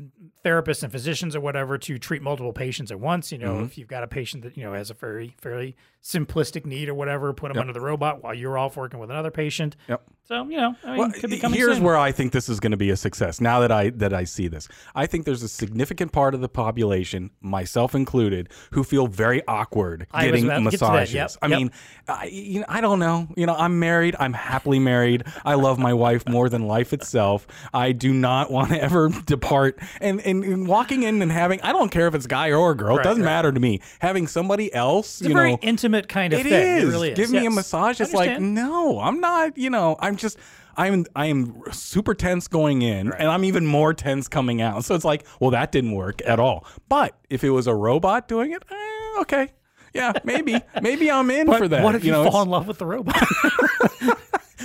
[0.44, 3.32] therapists and physicians or whatever to treat multiple patients at once.
[3.32, 3.66] You know, mm-hmm.
[3.66, 6.94] if you've got a patient that you know has a very fairly simplistic need or
[6.94, 9.76] whatever, put them under the robot while you're off working with another patient.
[9.88, 10.04] Yep.
[10.26, 11.84] So you know, I mean, Well, could be coming here's soon.
[11.84, 13.42] where I think this is going to be a success.
[13.42, 16.48] Now that I that I see this, I think there's a significant part of the
[16.48, 21.14] population, myself included, who feel very awkward I getting to get massages.
[21.14, 21.60] Yep, I yep.
[21.60, 21.72] mean,
[22.08, 23.28] I, you know, I don't know.
[23.36, 24.16] You know, I'm married.
[24.18, 25.26] I'm happily married.
[25.44, 27.46] I love my wife more than life itself.
[27.74, 29.78] I do not want to ever depart.
[30.00, 32.96] And, and and walking in and having, I don't care if it's guy or girl.
[32.96, 33.30] Right, it doesn't right.
[33.30, 33.82] matter to me.
[34.00, 36.78] Having somebody else, it's a you very know, intimate kind of it thing.
[36.78, 36.84] is.
[36.86, 37.18] It really is.
[37.18, 38.00] Give me a massage.
[38.00, 39.58] It's like no, I'm not.
[39.58, 40.38] You know, I'm just.
[40.76, 44.84] I'm I am super tense going in, and I'm even more tense coming out.
[44.86, 46.66] So it's like, well, that didn't work at all.
[46.90, 49.50] But if it was a robot doing it, eh, okay,
[49.94, 51.84] yeah, maybe, maybe I'm in But for that.
[51.84, 53.22] what if you, know, fall in love with the robot?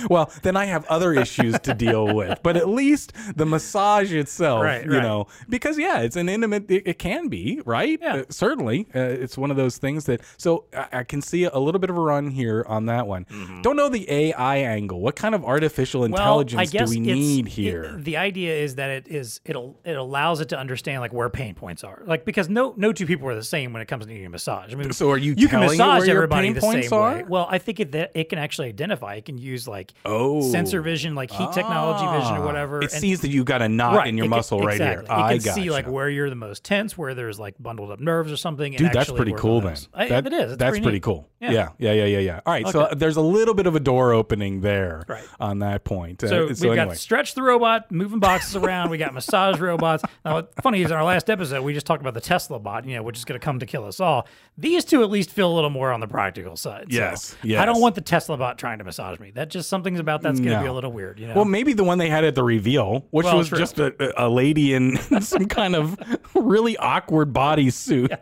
[0.09, 2.39] well, then I have other issues to deal with.
[2.43, 5.01] But at least the massage itself, Right, you right.
[5.03, 6.69] know, because yeah, it's an intimate.
[6.69, 7.99] It, it can be right.
[8.01, 8.15] Yeah.
[8.17, 10.21] Uh, certainly, uh, it's one of those things that.
[10.37, 13.25] So I, I can see a little bit of a run here on that one.
[13.63, 14.99] Don't know the AI angle.
[15.01, 16.13] What kind of artificial Mm-hmm.
[16.13, 17.95] well, I intelligence guess do we need it- here?
[17.97, 21.55] the idea is that it is it'll it allows it to understand like where pain
[21.55, 22.01] points are.
[22.05, 24.29] Like because no no two people are the same when it comes to needing a
[24.29, 24.71] massage.
[24.73, 27.15] I mean, So are you you can telling it massage where everybody the same are?
[27.17, 27.23] way.
[27.27, 29.15] Well, I think it that it can actually identify.
[29.15, 30.41] It can use like Oh.
[30.51, 32.79] sensor vision, like heat technology vision or whatever.
[32.81, 35.05] It and- sees that you've got a knot in your it can- muscle right exactly.
[35.07, 35.13] here.
[35.19, 37.99] It I can see like where you're the most tense, where there's like bundled up
[37.99, 38.73] nerves or something.
[38.75, 39.73] and Dude, that's pretty cool on then.
[39.73, 39.89] those.
[39.93, 40.51] I- That- it is.
[40.53, 41.27] It's that's pretty, pretty cool.
[41.39, 41.51] Yeah.
[41.51, 41.69] Yeah.
[41.77, 42.39] yeah, yeah, yeah, yeah.
[42.45, 45.23] All right, so there's a little bit of a door opening there Right.
[45.39, 46.21] on that point.
[46.23, 46.75] Uh, So, we've anyway.
[46.75, 48.89] got stretch the robot, moving boxes around.
[48.89, 50.03] We got massage robots.
[50.25, 52.85] Now, what's funny is in our last episode we just talked about the Tesla bot,
[52.85, 54.27] you know, which is going to come to kill us all.
[54.57, 56.87] These two at least feel a little more on the practical side.
[56.91, 59.31] So Yes, I don't want the Tesla bot trying to massage me.
[59.31, 61.19] That just something's about that's going to be a little weird.
[61.19, 61.35] You know.
[61.35, 63.57] Well, maybe the one they had at the reveal, which Well, was true.
[63.57, 65.97] just a, a lady in some kind of
[66.35, 68.17] really awkward bodysuit.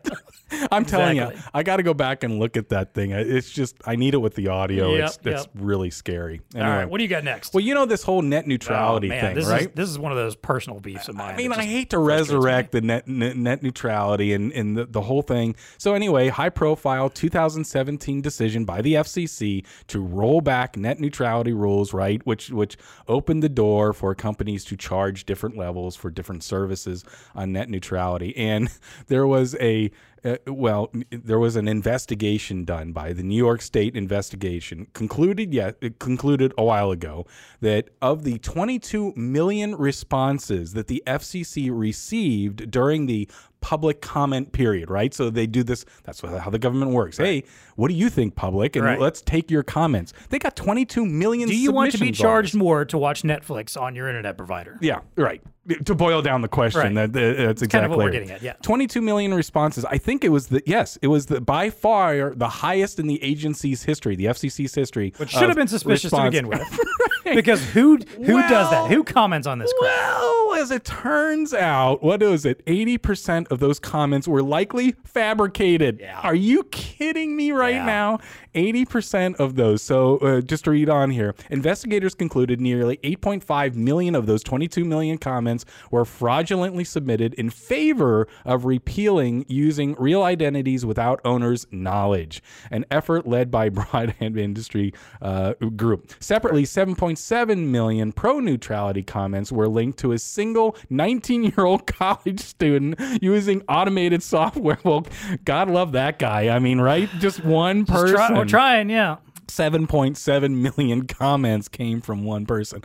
[0.71, 3.11] I'm telling you, I got to go back and look at that thing.
[3.11, 4.95] It's just I need it with the audio.
[4.95, 5.47] Yep, it's it's yep.
[5.55, 6.41] really scary.
[6.55, 6.75] all Anyway.
[6.77, 7.53] right, what do you got next?
[7.53, 9.61] well, you know this whole net oh, neutrality Oh, man, thing, this right?
[9.63, 11.33] Is, this is one of those personal beefs of mine.
[11.33, 12.05] I mean, I hate to me.
[12.05, 15.55] resurrect the net, net net neutrality and, and the, the whole thing.
[15.77, 21.93] So anyway, high profile 2017 decision by the FCC to roll back net neutrality rules,
[21.93, 22.25] right?
[22.25, 27.03] Which which opened the door for companies to charge different levels for different services
[27.35, 28.35] on net neutrality.
[28.37, 28.69] And
[29.07, 29.91] there was a
[30.25, 35.77] uh, well, there was an investigation done by the New York State investigation concluded yet
[35.79, 37.25] it concluded a while ago
[37.61, 43.29] that of the 22 million responses that the FCC received during the
[43.67, 45.13] public comment period, right?
[45.13, 45.83] So they do this.
[46.03, 47.17] That's how the government works.
[47.17, 47.43] Hey,
[47.75, 48.77] what do you think, public?
[48.77, 48.97] And Right.
[48.97, 50.13] let's take your comments.
[50.29, 51.49] They got 22 million.
[51.49, 54.77] Do you want to be charged more to watch Netflix on your internet provider?
[54.79, 55.41] Yeah, right.
[55.85, 56.95] To boil down the question, Right.
[56.95, 58.53] that, that- that's exactly kind of what we're getting at, yeah.
[58.61, 59.83] 22 million responses.
[59.85, 63.21] I think it was the yes, it was the by far the highest in the
[63.23, 65.13] agency's history, the FCC's history.
[65.17, 66.33] Which should have been suspicious response.
[66.35, 66.79] to begin with.
[67.35, 68.89] because who who does that?
[68.89, 69.91] Who comments on this crap?
[70.19, 72.65] Well, as it turns out, what is it?
[72.65, 75.99] 80% of those comments were likely fabricated.
[75.99, 76.19] Yeah.
[76.23, 77.85] Are you kidding me right Yeah.
[77.85, 78.19] now?
[78.55, 79.81] 80% of those.
[79.83, 84.83] So, uh, just to read on here, investigators concluded nearly 8.5 million of those 22
[84.85, 85.56] million comments
[85.91, 92.41] were fraudulently submitted in favor of repealing using real identities without owners' knowledge,
[92.71, 96.13] an effort led by Broadband Industry uh, Group.
[96.19, 102.39] Separately, 7.7 million pro neutrality comments were linked to a single 19 year old college
[102.39, 104.79] student using automated software.
[104.83, 105.05] Well,
[105.45, 106.49] God love that guy.
[106.49, 107.09] I mean, right?
[107.19, 108.15] Just one person.
[108.15, 109.17] Try, we're trying, yeah.
[109.47, 112.83] 7.7 million comments came from one person.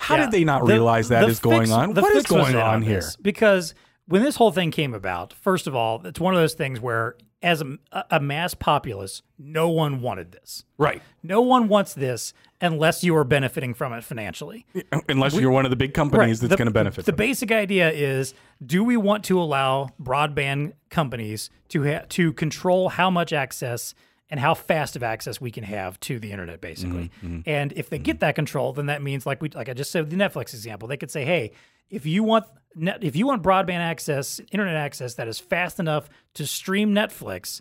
[0.00, 0.22] How Yeah.
[0.22, 1.94] did they not The- realize that is going on?
[1.94, 3.02] What is going on here?
[3.22, 3.74] Because
[4.08, 7.16] when this whole thing came about, first of all, it's one of those things where,
[7.42, 7.76] as a,
[8.10, 10.64] a mass populace, no one wanted this.
[10.78, 11.00] Right.
[11.22, 14.66] No one wants this unless you are benefiting from it financially.
[15.08, 17.26] Unless you're one of the big companies that's going to benefit The from it.
[17.28, 18.34] basic idea is:
[18.64, 23.94] Do we want to allow broadband companies to ha- to control how much access
[24.30, 27.10] and how fast of access we can have to the internet, basically?
[27.22, 29.90] Mm-hmm, And if they get that control, then that means, like we like I just
[29.90, 31.52] said, the Netflix example, they could say, "Hey,
[31.90, 36.08] if you want net, if you want broadband access, internet access that is fast enough
[36.34, 37.60] to stream Netflix."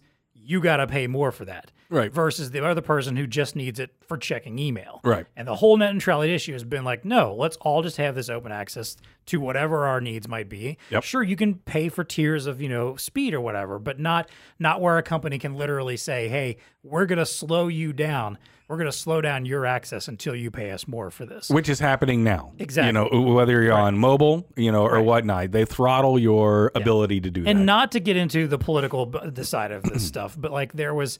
[0.49, 2.11] You got to pay more for that, Right.
[2.11, 5.27] Versus the other person who just needs it for checking email, Right.
[5.35, 8.29] and the whole net neutrality issue has been like, no, let's all just have this
[8.29, 8.95] open access
[9.27, 10.77] to whatever our needs might be.
[10.89, 11.03] Yep.
[11.03, 14.81] Sure, you can pay for tiers of, you know, speed or whatever, but not not
[14.81, 18.37] where a company can literally say, hey, we're gonna slow you down.
[18.67, 21.49] We're gonna slow down your access until you pay us more for this.
[21.49, 22.53] Which is happening now.
[22.59, 22.87] Exactly.
[22.87, 25.05] You know, whether you're on mobile, you know, or Right.
[25.05, 27.63] whatnot, they throttle your ability to do and that.
[27.63, 31.17] not to get into the political the side of this stuff, but like there was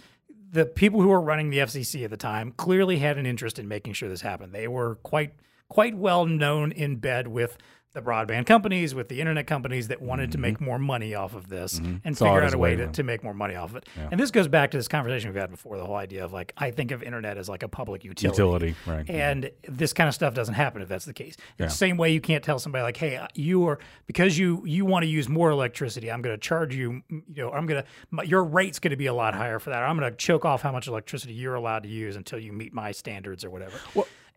[0.51, 3.67] the people who were running the FCC at the time clearly had an interest in
[3.67, 4.53] making sure this happened.
[4.53, 5.33] They were quite
[5.67, 7.57] quite well known in bed with
[7.93, 10.43] the broadband companies, with the internet companies that wanted to mm-hmm.
[10.43, 11.97] make more money off of this mm-hmm.
[12.03, 13.77] and Saw it figure out a way way to, to- make more money off of
[13.77, 13.87] it.
[14.11, 16.53] And this goes back to this conversation we've had before, the whole idea of like
[16.57, 18.41] I think of internet as like a public utility.
[18.41, 19.05] Utility, right.
[19.05, 19.15] Mm-hmm.
[19.15, 21.35] And this kind of stuff doesn't happen if that's the case.
[21.57, 24.63] It's the same way you can't tell somebody like, "Hey, uh, you are because you
[24.65, 26.11] you want to use more electricity.
[26.11, 27.01] I'm going to charge you.
[27.09, 29.81] You know, I'm going to your rate's going to be a lot higher for that.
[29.81, 32.53] Or I'm going to choke off how much electricity you're allowed to use until you
[32.53, 33.77] meet my standards or whatever."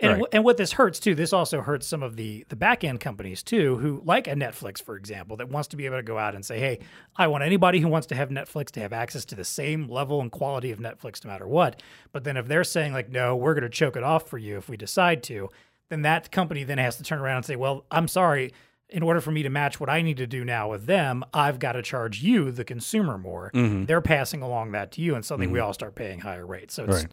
[0.02, 0.28] And, right.
[0.32, 3.42] and what this hurts too, this also hurts some of the the back end companies
[3.42, 6.34] too, who like a Netflix, for example, that wants to be able to go out
[6.34, 6.80] and say, "Hey,
[7.16, 10.20] I want anybody who wants to have Netflix to have access to the same level
[10.20, 13.54] and quality of Netflix, no matter what." But then if they're saying like, "No, we're
[13.54, 15.48] going to choke it off for you if we decide to,"
[15.88, 18.52] then that company then has to turn around and say, "Well, I'm sorry."
[18.88, 21.58] In order for me to match what I need to do now with them, I've
[21.58, 23.50] got to charge you, the consumer, more.
[23.54, 23.86] Mm-hmm.
[23.86, 25.68] They're passing along that to you, and suddenly we mm-hmm.
[25.68, 26.74] all start paying higher rates.
[26.74, 27.06] So it's, Right.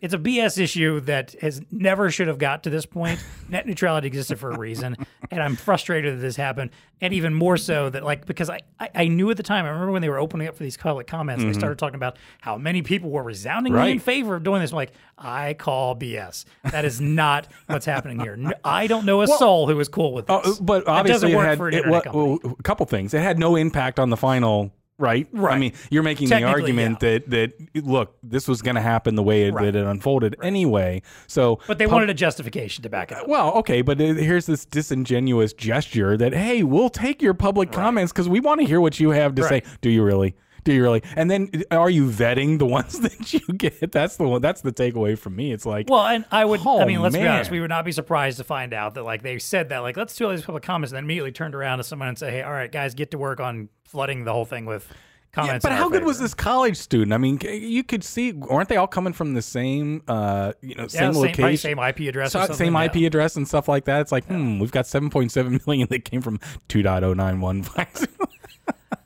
[0.00, 3.22] It's a BS issue that has never should have got to this point.
[3.48, 4.96] Net neutrality existed for a reason,
[5.30, 8.88] and I'm frustrated that this happened, and even more so that like because I, I,
[8.94, 9.64] I knew at the time.
[9.64, 12.16] I remember when they were opening up for these public comments, they started talking about
[12.40, 14.04] how many people were resoundingly in Mm-hmm.
[14.04, 14.70] Favor of doing this.
[14.72, 16.44] I'm like, I call BS.
[16.64, 18.36] That is not what's happening here.
[18.36, 20.40] No- I don't know a soul who is cool with this.
[20.44, 23.12] Oh, but obviously, it had it, well, a couple things.
[23.14, 24.72] It had no impact on the final.
[25.00, 25.26] Right?
[25.32, 25.54] Right.
[25.54, 29.22] I mean, you're making the argument that that look, this was going to happen the
[29.22, 29.64] way it, Right.
[29.64, 31.00] that it unfolded anyway.
[31.26, 33.26] So, but they wanted a justification to back it up.
[33.26, 38.12] Well, okay, but it- here's this disingenuous gesture that hey, we'll take your public comments
[38.12, 39.64] because we want to hear what you have to Right.
[39.66, 39.72] say.
[39.80, 40.34] Do you really?
[40.64, 41.02] Do you really?
[41.16, 43.92] And then are you vetting the ones that you get?
[43.92, 44.42] That's the one.
[44.42, 45.52] That's the takeaway from me.
[45.52, 47.84] It's like, Well, and I would, I Oh, mean, let's be honest, we would not
[47.84, 50.42] be surprised to find out that like they said that, like, let's do all these
[50.42, 52.94] public comments, and then immediately turned around to someone and say, hey, all right, guys,
[52.94, 54.94] get to work on flooding the whole thing with Yeah,
[55.32, 55.62] comments.
[55.62, 57.12] but how good was this college student?
[57.12, 60.82] I mean, you could see, aren't they all coming from the same, uh, you know,
[60.82, 62.84] Yeah, same same, location, same IP address, So- same yeah.
[62.84, 64.00] IP address and stuff like that?
[64.02, 68.18] It's like, hmm, we've got 7.7 million that came from 2.091.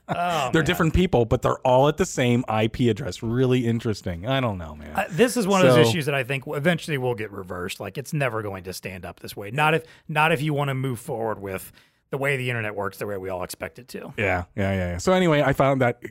[0.08, 3.22] Oh, they're different people, but they're all at the same IP address.
[3.22, 4.26] Really interesting.
[4.26, 4.94] I don't know, man.
[4.94, 7.80] Uh, this is one of those issues that I think eventually will get reversed.
[7.80, 9.50] Like, it's never going to stand up this way.
[9.50, 11.72] Not if, not if you want to move forward with
[12.10, 14.12] the way the internet works, the way we all expect it to.
[14.18, 14.98] Yeah, yeah, yeah, yeah.
[14.98, 16.02] So anyway, I found that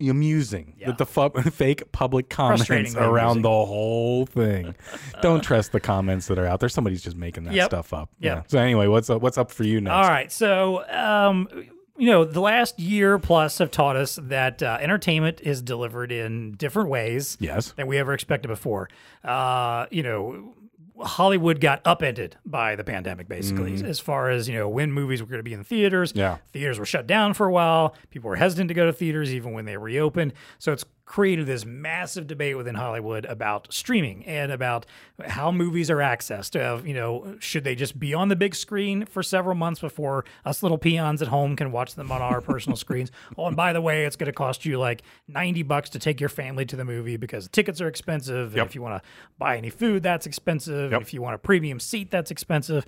[0.00, 0.86] amusing Yeah.
[0.88, 4.74] that the fu- fake public comments around the whole thing.
[5.22, 6.68] Don't trust the comments that are out there.
[6.68, 7.66] Somebody's just making that Yep.
[7.66, 8.10] stuff up.
[8.20, 8.36] Yep.
[8.36, 8.42] Yeah.
[8.46, 9.22] So anyway, what's up?
[9.22, 9.92] What's up for you next?
[9.92, 10.30] All right.
[10.32, 11.48] So, um,
[11.98, 16.52] you know, the last year plus have taught us that uh, entertainment is delivered in
[16.52, 17.72] different ways Yes.
[17.72, 18.88] than we ever expected before.
[19.24, 20.54] Uh, you know,
[21.00, 25.26] Hollywood got upended by the pandemic, basically, as far as you know when movies were
[25.26, 26.12] going to be in theaters.
[26.14, 26.38] Yeah.
[26.52, 27.94] theaters were shut down for a while.
[28.10, 30.32] People were hesitant to go to theaters even when they reopened.
[30.58, 34.86] So it's created this massive debate within Hollywood about streaming and about
[35.26, 36.58] how movies are accessed.
[36.58, 40.24] Of you know, should they just be on the big screen for several months before
[40.46, 43.10] us little peons at home can watch them on our personal screens?
[43.38, 46.20] Oh, and by the way, it's going to cost you like ninety bucks to take
[46.20, 48.54] your family to the movie because tickets are expensive.
[48.54, 50.92] And if you want to buy any food, that's expensive.
[50.92, 51.02] Yep.
[51.02, 52.84] If you want a premium seat, that's expensive.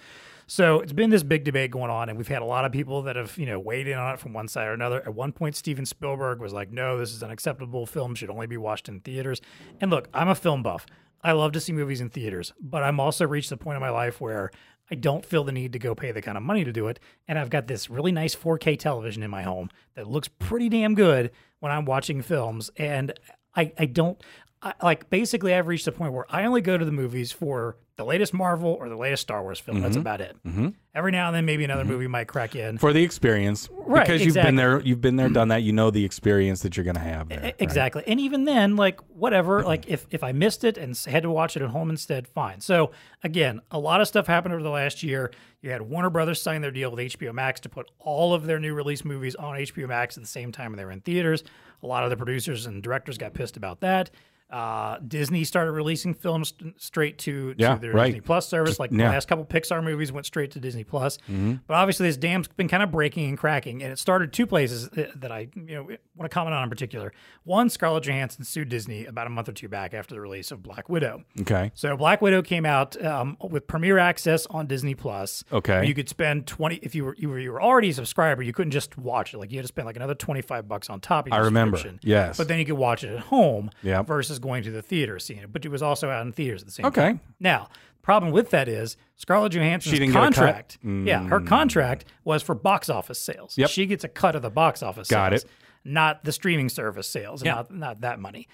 [0.46, 3.02] So it's been this big debate going on, and we've had a lot of people
[3.02, 5.00] that have, you know, weighed in on it from one side or another.
[5.00, 7.86] At one point, Steven Spielberg was like, "No, this is unacceptable.
[7.86, 9.40] Film should only be watched in theaters."
[9.80, 10.86] And look, I'm a film buff.
[11.22, 13.90] I love to see movies in theaters, but I'm also reached the point in my
[13.90, 14.50] life where
[14.90, 17.00] I don't feel the need to go pay the kind of money to do it.
[17.26, 20.94] And I've got this really nice 4K television in my home that looks pretty damn
[20.94, 21.30] good
[21.60, 23.18] when I'm watching films, and
[23.56, 24.22] I, I don't.
[24.64, 27.76] I, like basically, I've reached a point where I only go to the movies for
[27.96, 29.80] the latest Marvel or the latest Star Wars film.
[29.80, 30.00] That's mm-hmm.
[30.00, 30.36] about it.
[30.44, 30.68] Mm-hmm.
[30.94, 31.92] Every now and then, maybe another mm-hmm.
[31.92, 32.78] movie might crack in.
[32.78, 35.62] For the experience, Right, Because you've been there, you've been there, done that.
[35.62, 37.40] You know the experience that you're going to have there.
[37.40, 37.54] Right?
[37.58, 38.02] Exactly.
[38.06, 41.56] And even then, like whatever, like if if I missed it and had to watch
[41.56, 42.60] it at home instead, fine.
[42.60, 42.90] So
[43.22, 45.30] again, a lot of stuff happened over the last year.
[45.60, 48.58] You had Warner Brothers sign their deal with HBO Max to put all of their
[48.58, 51.44] new release movies on HBO Max at the same time they were in theaters.
[51.82, 54.10] A lot of the producers and directors got pissed about that.
[54.50, 58.06] Uh, Disney started releasing films st- straight to, to Yeah, their right.
[58.06, 58.78] Disney Plus service.
[58.78, 59.10] like the yeah.
[59.10, 61.16] last couple Pixar movies went straight to Disney Plus.
[61.28, 61.54] Mm-hmm.
[61.66, 64.88] But obviously, this dam's been kind of breaking and cracking, and it started two places
[64.90, 67.12] that that I you know want to comment on in particular.
[67.44, 70.62] One, Scarlett Johansson sued Disney about a month or two back after the release of
[70.62, 71.24] Black Widow.
[71.40, 71.72] Okay.
[71.74, 75.42] So Black Widow came out um, with premiere access on Disney Plus.
[75.52, 75.86] Okay.
[75.86, 78.42] You could spend twenty if you were you were you were already a subscriber.
[78.42, 79.38] You couldn't just watch it.
[79.38, 81.44] Like you had to spend like another twenty five bucks on top of your I
[81.44, 81.80] remember.
[82.02, 82.36] Yes.
[82.36, 84.06] But then you could watch it at home Yep.
[84.06, 85.52] versus going to the theater seeing it.
[85.52, 87.00] But it was also out in theaters at the same Okay.
[87.00, 87.14] time.
[87.16, 87.24] Okay.
[87.40, 87.68] Now,
[88.02, 90.34] problem with that is Scarlett Johansson's didn't get a cut?
[90.34, 90.78] contract.
[90.82, 91.46] Yeah, her mm.
[91.46, 93.56] contract was for box office sales.
[93.56, 93.70] Yep.
[93.70, 95.50] She gets a cut of the box office Got sales, it.
[95.84, 97.54] not the streaming service sales, Yeah.
[97.54, 98.46] not, not that money.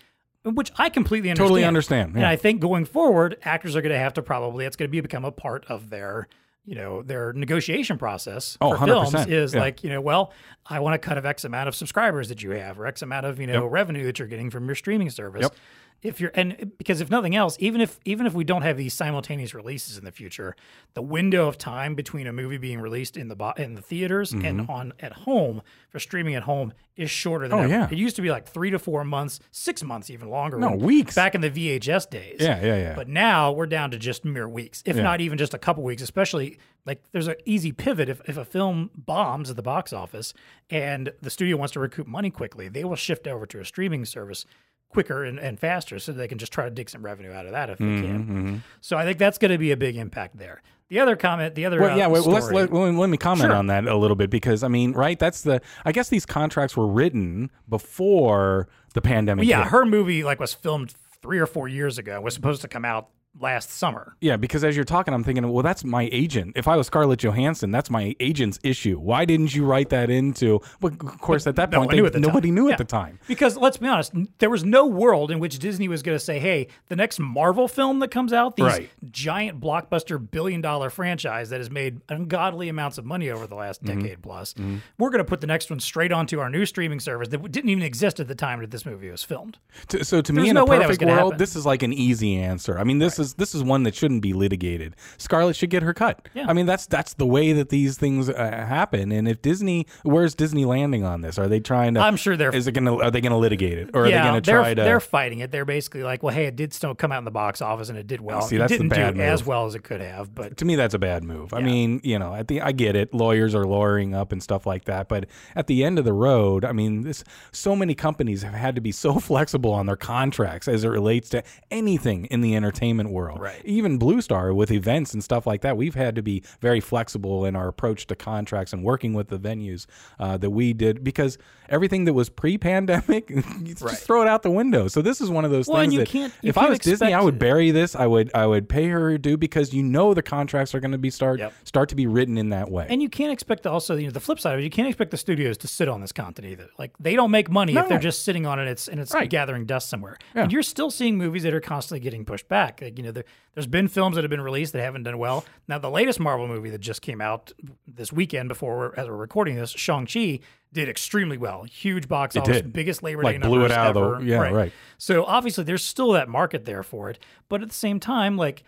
[0.42, 1.48] Which I completely understand.
[1.48, 2.24] Totally understand, And.
[2.24, 5.00] I think going forward, actors are going to have to probably, it's going to be
[5.00, 6.28] become a part of their
[6.70, 9.61] you know their negotiation process Oh, for films 100%, is yeah.
[9.61, 10.33] like you know well
[10.66, 13.26] i want a cut of x amount of subscribers that you have or x amount
[13.26, 13.72] of you know Yep.
[13.72, 15.54] revenue that you're getting from your streaming service Yep.
[16.02, 18.94] If you're and because if nothing else even if even if we don't have these
[18.94, 20.56] simultaneous releases in the future
[20.94, 24.32] the window of time between a movie being released in the bo- in the theaters
[24.32, 25.60] and on at home
[25.90, 27.70] for streaming at home is shorter than Mm-hmm.
[27.72, 27.84] Oh, ever.
[27.84, 27.88] yeah.
[27.90, 30.78] it used to be like three to four months six months even longer No, when-
[30.80, 31.14] weeks.
[31.14, 32.94] back in the vhs days Yeah, yeah, yeah.
[32.94, 35.02] but now we're down to just mere weeks if Yeah.
[35.02, 38.44] not even just a couple weeks especially like there's an easy pivot if, if a
[38.44, 40.32] film bombs at the box office
[40.70, 44.04] and the studio wants to recoup money quickly they will shift over to a streaming
[44.06, 44.46] service
[44.90, 47.53] quicker and, and faster so they can just try to dig some revenue out of
[47.53, 50.37] that if they Mm-hmm, can so i think that's going to be a big impact
[50.37, 52.09] there the other comment the other Well, uh, yeah.
[52.09, 53.55] Well, let's let, let, me comment Sure.
[53.55, 55.16] on that a little bit because I mean, right?
[55.16, 55.61] That's the.
[55.85, 59.46] I guess these contracts were written before the pandemic.
[59.46, 59.70] yeah hit.
[59.70, 63.09] her movie like was filmed three or four years ago was supposed to come out
[63.38, 66.52] last summer Yeah, because as you're talking, I'm thinking, well, that's my agent.
[66.56, 68.98] If I was Scarlett Johansson, that's my agent's issue.
[68.98, 70.60] Why didn't you write that into?
[70.80, 72.54] Well, of course, at that No point, they- knew at the nobody time.
[72.56, 72.72] knew Yeah.
[72.72, 73.20] at the time.
[73.28, 76.38] Because let's be honest, there was no world in which Disney was going to say,
[76.40, 78.90] "Hey, the next Marvel film that comes out, these Right.
[79.10, 84.00] giant blockbuster billion-dollar franchise that has made ungodly amounts of money over the last Mm-hmm.
[84.00, 84.54] decade plus,
[84.98, 87.70] we're going to put the next one straight onto our new streaming service that didn't
[87.70, 90.48] even exist at the time that this movie was filmed." To, so to There's me,
[90.50, 91.38] in no a way that was perfect world, happen.
[91.38, 92.76] this is like an easy answer.
[92.78, 94.96] I mean, this is this is one that shouldn't be litigated.
[95.18, 96.28] Scarlett should get her cut.
[96.35, 96.46] Yeah.
[96.48, 99.12] I mean, that's that's the way that these things uh, happen.
[99.12, 101.38] And if Disney, where's Disney landing on this?
[101.38, 102.00] Are they trying to?
[102.00, 102.96] I'm sure they're- Is it gonna?
[102.96, 104.83] Are they gonna litigate it, or are they gonna they're, try to?
[104.83, 105.50] they're fighting it.
[105.50, 107.98] They're basically like, "Well, hey, it did still come out in the box office and
[107.98, 108.42] it did well.
[108.42, 110.76] see, that's the didn't bad do as well as it could have, but to me
[110.76, 111.52] that's a bad move.
[111.52, 113.12] I mean, you know, at the I get it.
[113.14, 116.64] Lawyers are lawyering up and stuff like that, but at the end of the road,
[116.64, 120.68] I mean, this so many companies have had to be so flexible on their contracts
[120.68, 123.40] as it relates to anything in the entertainment world.
[123.40, 123.61] Right.
[123.64, 127.44] Even Blue Star with events and stuff like that, we've had to be very flexible
[127.44, 129.87] in our approach to contracts and working with the venues
[130.18, 131.38] uh, that we did because
[131.70, 133.28] everything that was pre-pandemic,
[133.62, 134.88] just throw it out the window.
[134.88, 136.70] So this is one of those Well, and things you that can't- if I can't
[136.70, 137.94] was Disney, I would bury this.
[137.94, 140.98] I would I would pay her due because you know the contracts are going to
[140.98, 141.52] be start Yep.
[141.64, 142.87] start to be written in that way.
[142.88, 144.88] And you can't expect to also, you know, the flip side of it, you can't
[144.88, 146.68] expect the studios to sit on this content either.
[146.78, 148.68] Like they don't make money if they're just sitting on it.
[148.68, 149.30] It's and it's Right.
[149.30, 150.18] gathering dust somewhere.
[150.35, 150.42] Yeah.
[150.42, 152.80] And you're still seeing movies that are constantly getting pushed back.
[152.83, 155.44] Like, you know, there, there's been films that have been released that haven't done well.
[155.68, 157.52] Now, the latest Marvel movie that just came out
[157.87, 160.40] this weekend before we're, as we're recording this, Shang Chi,
[160.72, 161.64] did extremely well.
[161.64, 162.72] Huge box office, did.
[162.72, 164.22] biggest Labor Like, Day blew it numbers out of the- ever.
[164.24, 164.72] yeah, right.
[164.98, 168.62] So obviously, there's still that market there for it, but at the same time, like.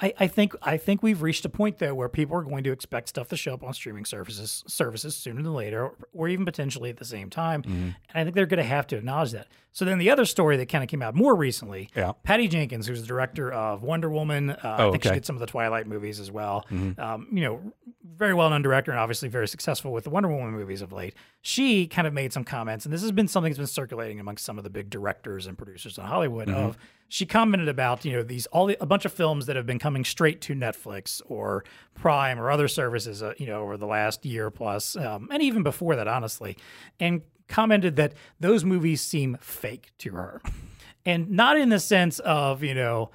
[0.00, 2.72] I, I think I think we've reached a point though where people are going to
[2.72, 6.90] expect stuff to show up on streaming services services sooner than later, or even potentially
[6.90, 7.62] at the same time.
[7.62, 7.72] Mm-hmm.
[7.72, 9.48] And I think they're going to have to acknowledge that.
[9.72, 12.12] So then the other story that kind of came out more recently, Yeah.
[12.22, 15.34] Patty Jenkins, who's the director of Wonder Woman, uh, I Oh, think she did some
[15.34, 16.64] of the Twilight movies as well.
[16.70, 17.72] Um, you know,
[18.04, 21.14] very well known director and obviously very successful with the Wonder Woman movies of late.
[21.42, 24.44] She kind of made some comments, and this has been something that's been circulating amongst
[24.44, 26.48] some of the big directors and producers in Hollywood.
[26.48, 26.78] Of
[27.14, 29.78] she commented about you know these all the, a bunch of films that have been
[29.78, 34.26] coming straight to Netflix or Prime or other services, uh, you know, over the last
[34.26, 36.56] year plus, um, and even before that, honestly,
[36.98, 40.42] and commented that those movies seem fake to her,
[41.06, 43.12] and not in the sense of you know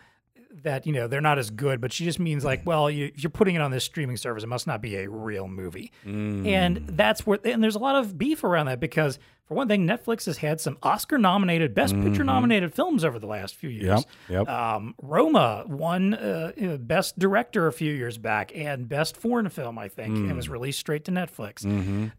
[0.64, 3.22] that you know they're not as good, but she just means like, well, you, if
[3.22, 6.88] you're putting it on this streaming service, it must not be a real movie, and
[6.88, 9.20] that's where and there's a lot of beef around that because
[9.50, 13.70] for one thing, Netflix has had some Oscar-nominated, Best Picture-nominated films over the last few
[13.70, 14.06] years.
[14.30, 14.48] Yep, yep.
[14.48, 19.78] Um, Roma won uh, uh, Best Director a few years back and Best Foreign Film,
[19.80, 21.66] I think, and was released straight to Netflix.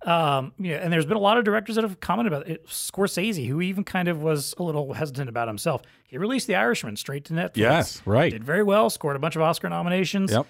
[0.07, 2.67] Um, you know, and there's been a lot of directors that have commented about it.
[2.67, 6.97] Scorsese, who even kind of was a little hesitant about himself, he released The Irishman
[6.97, 7.57] straight to Netflix.
[7.57, 8.33] Yes, right.
[8.33, 10.33] Did very well, scored a bunch of Oscar nominations.
[10.33, 10.47] Yep.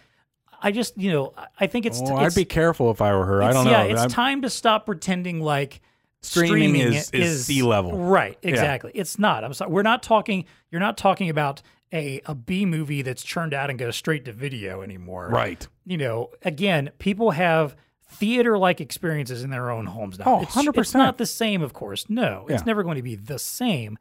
[0.62, 2.00] I just, you know, I- think it's.
[2.00, 3.42] Oh, it's I'd be careful if I were her.
[3.42, 3.70] I don't know.
[3.70, 5.80] Yeah, it's I'm- time to stop pretending like
[6.22, 7.96] Streaming streaming is- is sea level.
[7.96, 8.92] Right, exactly.
[8.94, 9.42] It's not.
[9.42, 9.70] I'm sorry.
[9.70, 10.44] We're not talking.
[10.70, 11.62] You're not talking about
[11.92, 15.28] a a B movie that's churned out and goes straight to video anymore.
[15.30, 15.66] right.
[15.86, 17.74] You know, again, people have
[18.12, 20.24] theater like experiences in their own homes now.
[20.26, 20.78] Oh, It's- 100%.
[20.78, 22.08] It's not the same, of course.
[22.10, 22.66] No, it's Yeah.
[22.66, 23.98] never going to be the same.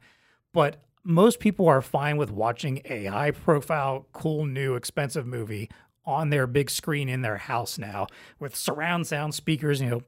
[0.52, 5.70] But most people are fine with watching a high profile, cool, new, expensive movie
[6.04, 8.06] on their big screen in their house now
[8.38, 10.02] with surround sound speakers, you know.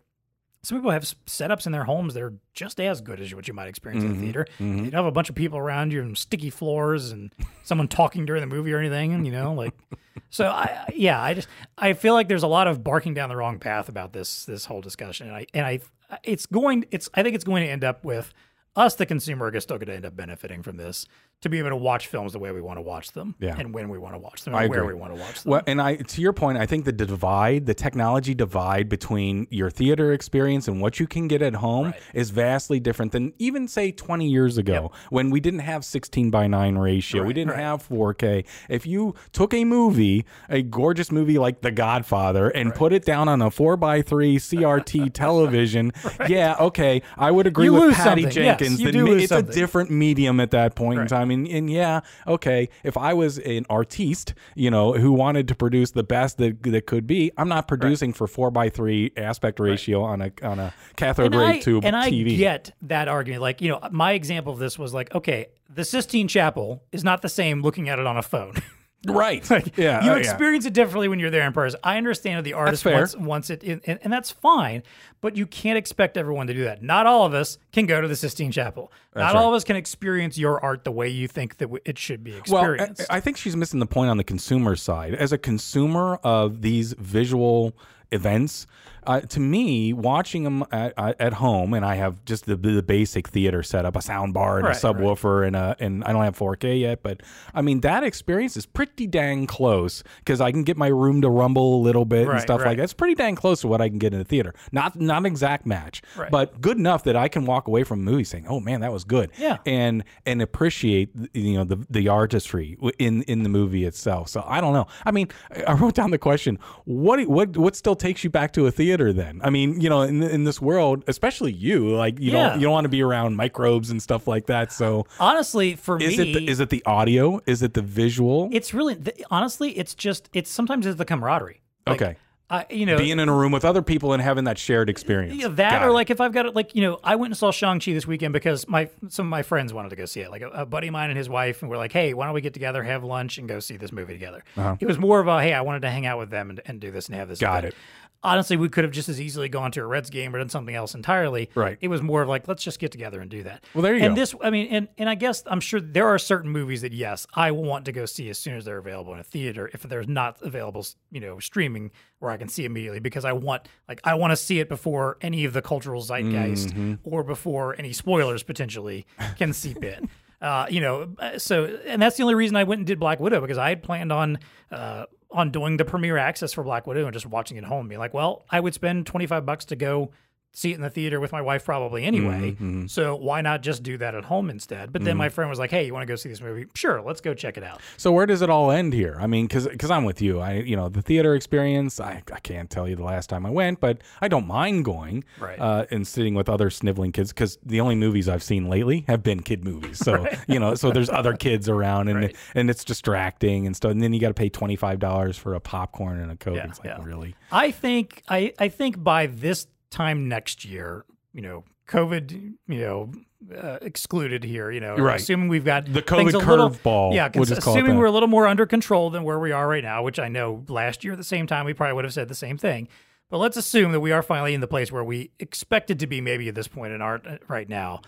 [0.65, 3.55] Some people have setups in their homes that are just as good as what you
[3.55, 4.25] might experience in the mm-hmm.
[4.25, 4.47] theater.
[4.61, 4.85] Mm-hmm.
[4.85, 7.33] You don't have a bunch of people around you and sticky floors and
[7.65, 9.75] someone talking during the movie or anything, and you know, like
[10.31, 13.37] so I yeah, I just I feel like there's a lot of barking down the
[13.37, 15.27] wrong path about this this whole discussion.
[15.27, 15.81] And I and I
[16.23, 18.33] it's going it's I think it's going to end up with
[18.77, 21.07] us the consumer are still going to end up benefiting from this
[21.43, 23.57] to be able to watch films the way we want to watch them Yeah.
[23.59, 24.95] and when we want to watch them I and where agree.
[24.95, 25.51] we want to watch them.
[25.51, 29.69] Well, and I to your point, I think the divide, the technology divide between your
[29.71, 33.91] theater experience and what you can get at home is vastly different than even say
[33.93, 37.25] 20 years ago when we didn't have 16 by 9 ratio.
[37.25, 38.45] we didn't have 4K.
[38.69, 43.29] If you took a movie, a gorgeous movie like The Godfather and put it down
[43.29, 45.93] on a 4 by 3 CRT television,
[46.29, 48.25] yeah, okay, I would agree You with Patty something.
[48.45, 49.51] Yes, Jenkins you that do ma- lose it's something.
[49.51, 51.31] a different medium at that point in time.
[51.33, 55.93] And, and yeah, okay, if I was an artiste, you know, who wanted to produce
[55.93, 60.03] the best that, that could be, I'm not producing for four by three aspect ratio
[60.03, 62.37] on a on a cathode ray I, tube and I TV.
[62.37, 63.43] get that argument.
[63.43, 67.23] Like, you know, my example of this was like, okay, the Sistine Chapel is not
[67.23, 68.55] the same looking at it on a phone.
[69.07, 69.43] right.
[69.51, 70.05] Like, yeah.
[70.05, 70.21] you oh, yeah.
[70.21, 71.79] experience it differently when you're there in person.
[71.85, 74.83] I understand that the artist wants, wants it, in, and, and that's fine.
[75.21, 76.83] But you can't expect everyone to do that.
[76.83, 78.91] Not all of us can go to the Sistine Chapel.
[79.15, 81.99] Not all of us can experience your art the way you think that w- it
[81.99, 82.53] should be experienced.
[82.53, 83.07] Well, I, experienced.
[83.11, 85.15] I think she's missing the point on the consumer side.
[85.15, 87.77] As a consumer of these visual
[88.11, 88.67] events,
[89.07, 93.29] uh, to me, watching them at, at home, and I have just the, the basic
[93.29, 96.39] theater setup, a sound bar and Right, a subwoofer, and a and I don't have
[96.39, 97.23] 4K yet, but
[97.55, 101.31] I mean that experience is pretty dang close because I can get my room to
[101.31, 102.69] rumble a little bit and stuff right.
[102.69, 102.85] like that.
[102.85, 104.55] It's pretty dang close to what I can get in a theater.
[104.71, 106.31] Not not an exact match, Right.
[106.31, 108.93] but good enough that I can walk away from a movie saying, "Oh man, that
[108.93, 109.59] was good." Yeah.
[109.67, 114.29] and and appreciate you know the the artistry in in the movie itself.
[114.29, 114.87] So I don't know.
[115.05, 115.29] I mean,
[115.67, 118.92] I wrote down the question: what what what still takes you back to a theater?
[119.13, 122.51] Then I mean, you know, in in this world, especially you, like you Yeah.
[122.51, 124.73] don't you don't want to be around microbes and stuff like that.
[124.73, 127.41] So Honestly, for is me, it the, is it the audio?
[127.47, 128.49] Is it the visual?
[128.53, 131.61] it's really th- honestly, it's just it's sometimes it's the camaraderie.
[131.87, 132.17] Like, okay,
[132.51, 135.41] I, you know, being in a room with other people and having that shared experience.
[135.41, 135.93] Yeah, that Got or it.
[135.93, 138.07] like if I've got it, like you know, I went and saw Shang Chi this
[138.07, 140.31] weekend because my some of my friends wanted to go see it.
[140.31, 142.35] Like a, a buddy of mine and his wife, and we're like, hey, why don't
[142.35, 144.45] we get together, have lunch, and go see this movie together?
[144.81, 146.79] It was more of a hey, I wanted to hang out with them and, and
[146.79, 147.43] do this and have this.
[147.43, 147.53] Uh-huh.
[147.53, 147.75] Got event.
[147.75, 147.79] it.
[148.25, 150.75] Honestly, we could have just as easily gone to a Reds game or done something
[150.75, 151.51] else entirely.
[151.55, 151.77] Right.
[151.81, 153.65] It was more of like, let's just get together and do that.
[153.75, 154.07] Well, there you and go.
[154.09, 156.93] And this, I mean, and and I guess I'm sure there are certain movies that
[156.93, 159.71] yes, I will want to go see as soon as they're available in a theater.
[159.73, 163.67] If they're not available, you know, streaming where I can see immediately because I want
[163.89, 166.95] like I want to see it before any of the cultural zeitgeist Mm-hmm.
[167.03, 169.07] or before any spoilers potentially
[169.37, 170.09] can seep in.
[170.43, 173.21] Uh, you know, uh, so and that's the only reason I went and did Black
[173.21, 174.41] Widow because I had planned on
[174.73, 177.89] uh, on doing the premiere access for Black Widow and just watching it home.
[177.89, 180.11] Being like, well, I would spend twenty five bucks to go
[180.55, 182.53] see it in the theater with my wife probably anyway.
[182.53, 184.93] Mm-hmm, So why not just do that at home instead?
[184.93, 186.67] But then my friend was like, "Hey, you want to go see this movie?
[186.75, 189.17] Sure, let's go check it out." So where does it all end here?
[189.21, 190.41] I mean, because because I'm with you.
[190.41, 192.01] I you know the theater experience.
[192.01, 195.25] I, I can't tell you the last time I went, but I don't mind going
[195.39, 195.59] Right.
[195.59, 199.23] uh, and sitting with other sniveling kids because the only movies I've seen lately have
[199.23, 199.99] been kid movies.
[199.99, 202.37] So you know, so there's other kids around and Right.
[202.55, 203.91] and it's distracting and stuff.
[203.93, 206.57] And then you got to pay twenty five dollars for a popcorn and a coke.
[206.57, 207.03] Yeah, it's like yeah.
[207.03, 207.35] really.
[207.51, 212.31] I think I I think by this time next year, you know, COVID,
[212.69, 213.13] you know,
[213.57, 215.21] uh, excluded here, you know, Right.
[215.21, 218.67] assuming we've got The COVID curveball, yeah, we'll just assuming we're a little more under
[218.67, 221.47] control than where we are right now, which I know last year at the same
[221.47, 222.89] time we probably would have said the same thing.
[223.31, 226.21] But let's assume that we are finally in the place where we expected to be
[226.21, 228.03] maybe at this point in art uh, right now.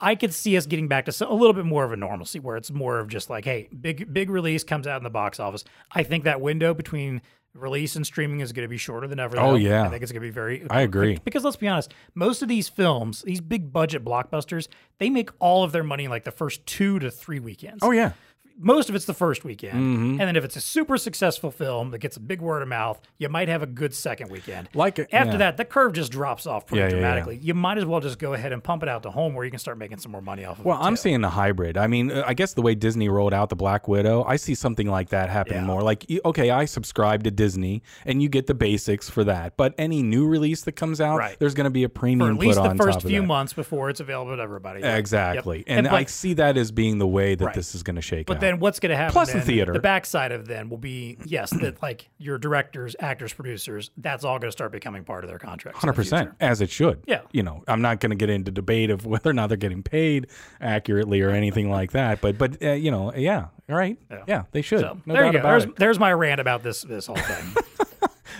[0.00, 2.56] I could see us getting back to a little bit more of a normalcy where
[2.56, 5.64] it's more of just like, hey, big big release comes out in the box office.
[5.92, 7.22] I think that window between
[7.54, 9.38] release and streaming is going to be shorter than ever.
[9.38, 9.84] Oh, yeah.
[9.84, 10.66] I think it's going to be very.
[10.68, 11.18] I agree.
[11.24, 15.64] Because let's be honest, most of these films, these big budget blockbusters, they make all
[15.64, 18.12] of their money in like the first two to three weekends Oh yeah.
[18.58, 19.74] Most of it's the first weekend.
[19.74, 20.10] Mm-hmm.
[20.12, 23.00] And then if it's a super successful film that gets a big word of mouth,
[23.18, 24.68] you might have a good second weekend.
[24.74, 25.38] Like a- after yeah.
[25.38, 27.00] that, the curve just drops off pretty Yeah, yeah, yeah.
[27.00, 27.38] dramatically.
[27.42, 29.50] You might as well just go ahead and pump it out to home where you
[29.50, 30.78] can start making some more money off of Well, it.
[30.78, 30.98] Well, I'm too.
[31.02, 31.76] seeing a hybrid.
[31.76, 34.54] I mean, uh, I guess the way Disney rolled out the Black Widow, I see
[34.54, 35.82] something like that happening more.
[35.82, 39.56] Like, okay, I subscribe to Disney, and you get the basics for that.
[39.56, 41.36] But any new release that comes out, Right.
[41.40, 43.26] there's going to be a for premium at least the first few that.
[43.26, 44.82] months before it's available to everybody.
[44.82, 45.64] Exactly, Yep.
[45.68, 47.54] and, but, I see that as being the way that Right.
[47.54, 48.40] this is going to shake But out.
[48.44, 49.12] Then what's going to happen?
[49.12, 49.72] Plus the theater.
[49.72, 54.38] The backside of then will be yes, that like your directors, actors, producers, that's all
[54.38, 55.76] going to start becoming part of their contract.
[55.76, 57.02] the Hundred percent, as it should.
[57.06, 57.22] Yeah.
[57.32, 59.82] you know, I'm not going to get into debate of whether or not they're getting
[59.82, 60.28] paid
[60.60, 62.20] accurately or anything like that.
[62.20, 64.80] But, but uh, you know, yeah, all right, yeah, they should.
[64.80, 65.38] So no there you go.
[65.40, 65.76] about There's, it.
[65.76, 67.54] there's my rant about this this whole thing.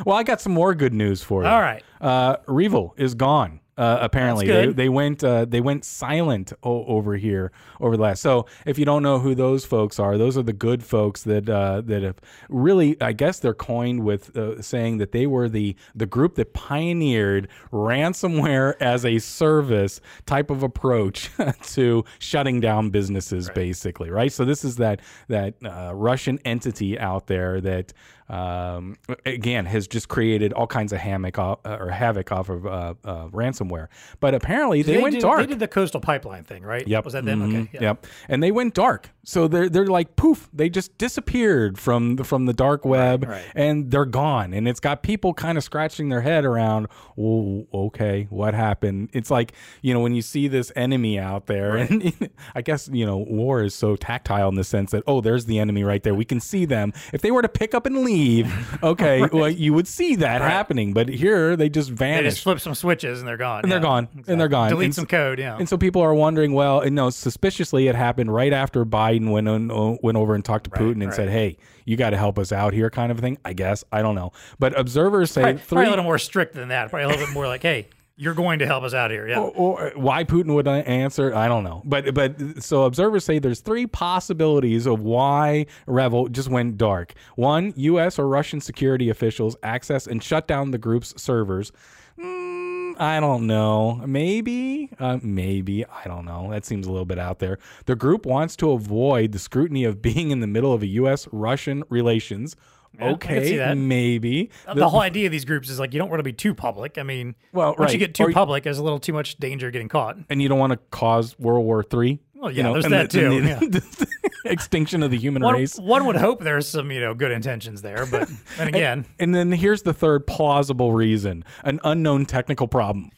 [0.04, 1.48] Well, I got some more good news for you.
[1.48, 1.82] All right.
[2.00, 3.60] Uh, REvil is gone.
[3.76, 7.50] Uh, apparently, they, they went uh, they went silent o- over here
[7.80, 8.22] over the last.
[8.22, 11.48] So, if you don't know who those folks are, those are the good folks that
[11.48, 12.16] uh, that have
[12.48, 16.52] really, I guess, they're coined with uh, saying that they were the the group that
[16.54, 21.30] pioneered ransomware as a service type of approach
[21.62, 24.32] to shutting down businesses, basically, right?
[24.32, 27.92] So, this is that that uh, Russian entity out there that
[28.28, 28.96] um,
[29.26, 32.94] again has just created all kinds of havoc off, uh, or havoc off of uh,
[33.04, 33.88] uh, ransomware.
[34.20, 35.40] But apparently they, went did, dark.
[35.40, 36.86] They did the coastal pipeline thing, right?
[36.86, 37.04] Yep.
[37.04, 37.42] Was that them?
[37.42, 37.62] Mhm.
[37.62, 37.70] Okay.
[37.74, 37.80] Yeah.
[37.82, 38.06] Yep.
[38.28, 39.10] And they went dark.
[39.24, 40.48] So they're they're like poof.
[40.52, 43.44] They just disappeared from the, from the dark web, right.
[43.54, 44.52] and they're gone.
[44.52, 46.88] And it's got people kind of scratching their head around.
[47.18, 49.10] Oh, okay, what happened?
[49.12, 49.52] It's like
[49.82, 52.12] you know when you see this enemy out there, and
[52.54, 55.58] I guess you know war is so tactile in the sense that oh, there's the
[55.58, 56.14] enemy right there.
[56.14, 56.92] We can see them.
[57.12, 58.14] If they were to pick up and leave,
[58.82, 60.92] okay, well you would see that happening.
[60.92, 63.62] But here they just They just flip some switches and they're gone.
[63.62, 64.08] And they're gone.
[64.26, 64.70] And they're gone.
[64.70, 65.38] Delete And some code.
[65.38, 65.56] Yeah.
[65.58, 69.48] And so people are wondering, well, and no, suspiciously, it happened right after Biden went
[69.48, 71.14] on, went over and talked to Putin and right.
[71.14, 73.38] said, "Hey, you got to help us out here," kind of thing.
[73.44, 75.66] I guess I don't know, but observers say probably, three.
[75.76, 76.90] probably a little more strict than that.
[76.90, 79.28] Probably a little bit more like, hey, you're going to help us out here.
[79.28, 79.40] Yeah.
[79.40, 81.82] or why Putin would answer, I don't know.
[81.84, 87.14] But but so observers say there's three possibilities of why REvil just went dark.
[87.36, 88.18] One, U.S.
[88.18, 91.72] or Russian security officials access and shut down the group's servers.
[92.18, 94.00] Mm, I don't know.
[94.06, 96.50] Maybe, uh, maybe I don't know.
[96.52, 97.58] That seems a little bit out there.
[97.86, 101.82] The group wants to avoid the scrutiny of being in the middle of a U.S.-Russian
[101.88, 102.54] relations.
[102.98, 104.50] See okay, maybe.
[104.72, 106.98] the, whole idea of these groups is like you don't want to be too public.
[106.98, 107.92] I mean, Well, once right.
[107.92, 110.16] you get too Or you- public, there's a little too much danger getting caught.
[110.30, 112.20] and you don't want to cause World War Three.
[112.34, 113.40] Well, you yeah, know, there's that the- too,
[113.70, 114.06] the-
[114.44, 115.78] the extinction of the human One, race.
[115.78, 118.28] one would hope there's some you know good intentions there, but
[118.58, 123.10] then again, And then here's the third plausible reason: an unknown technical problem.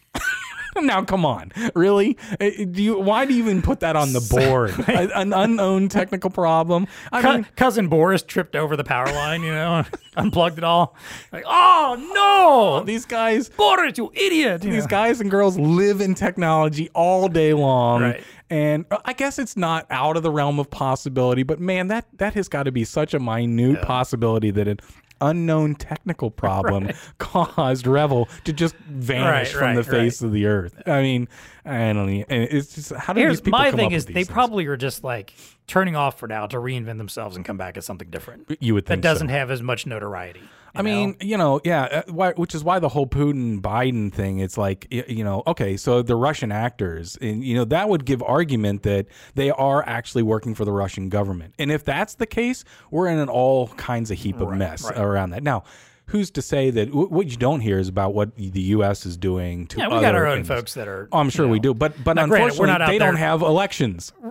[0.87, 2.17] now, come on, really?
[2.41, 2.99] Uh, Do you?
[2.99, 4.71] Why do you even put that on the board?
[4.89, 6.87] A- An unknown technical problem.
[7.13, 9.85] I Cou- mean, cousin Boris tripped over the power line, you know,
[10.17, 10.95] unplugged it all.
[11.33, 14.65] Like, oh no, these guys, Boris, you idiot!
[14.65, 14.89] you these know.
[14.89, 18.03] guys and girls live in technology all day long.
[18.03, 18.25] Right.
[18.49, 22.35] And I guess it's not out of the realm of possibility, but man, that that
[22.35, 24.79] has got to be such a minute possibility that an
[25.21, 30.47] unknown technical problem caused REvil to just vanish Right, from the right, face of the
[30.47, 30.81] earth.
[30.87, 31.29] I mean,
[31.65, 32.25] I don't know.
[32.29, 34.27] And it's just how do these Here's people my come thing up is they these
[34.27, 34.35] things?
[34.35, 35.35] probably are just like
[35.67, 38.85] turning off for now to reinvent themselves and come back as something different you would
[38.87, 39.09] that think so.
[39.11, 40.43] doesn't have as much notoriety.
[40.79, 44.39] I mean, you know, yeah, uh, why, which is why the whole Putin Biden thing.
[44.41, 48.23] It's like, you know, okay, so the Russian actors, and you know, that would give
[48.23, 51.55] argument that they are actually working for the Russian government.
[51.59, 55.31] And if that's the case, we're in an all kinds of heap of mess around
[55.31, 55.43] that.
[55.43, 55.65] Now,
[56.09, 59.05] who's to say that w- what you don't hear is about what the U.S.
[59.07, 59.79] is doing to?
[59.79, 61.09] yeah, we got our own folks that are.
[61.13, 63.43] Oh, I'm sure you we know, do, but but granted, unfortunately, out they don't have
[63.43, 64.13] elections.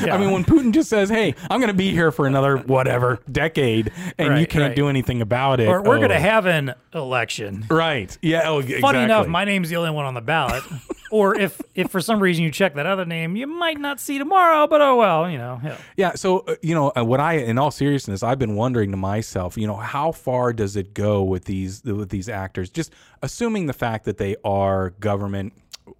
[0.00, 0.14] Yeah.
[0.14, 3.18] I mean, when Putin just says, "Hey, I'm going to be here for another whatever
[3.30, 4.76] decade," and you can't right.
[4.76, 5.98] do anything about it, Or we're oh.
[5.98, 7.64] going to have an election.
[7.68, 8.16] right?
[8.22, 8.42] Yeah.
[8.44, 8.80] Oh, exactly.
[8.80, 10.62] Funny enough, my name's the only one on the ballot.
[11.10, 14.18] or if, if for some reason you check that other name, you might not see
[14.18, 14.66] tomorrow.
[14.66, 15.60] But oh well, you know.
[15.62, 15.76] Yeah.
[15.96, 16.14] Yeah.
[16.14, 19.56] So, uh, you know, uh, what I, in all seriousness, I've been wondering to myself,
[19.56, 22.70] you know, how far does it go with these with these actors?
[22.70, 22.92] Just
[23.22, 25.52] assuming the fact that they are government,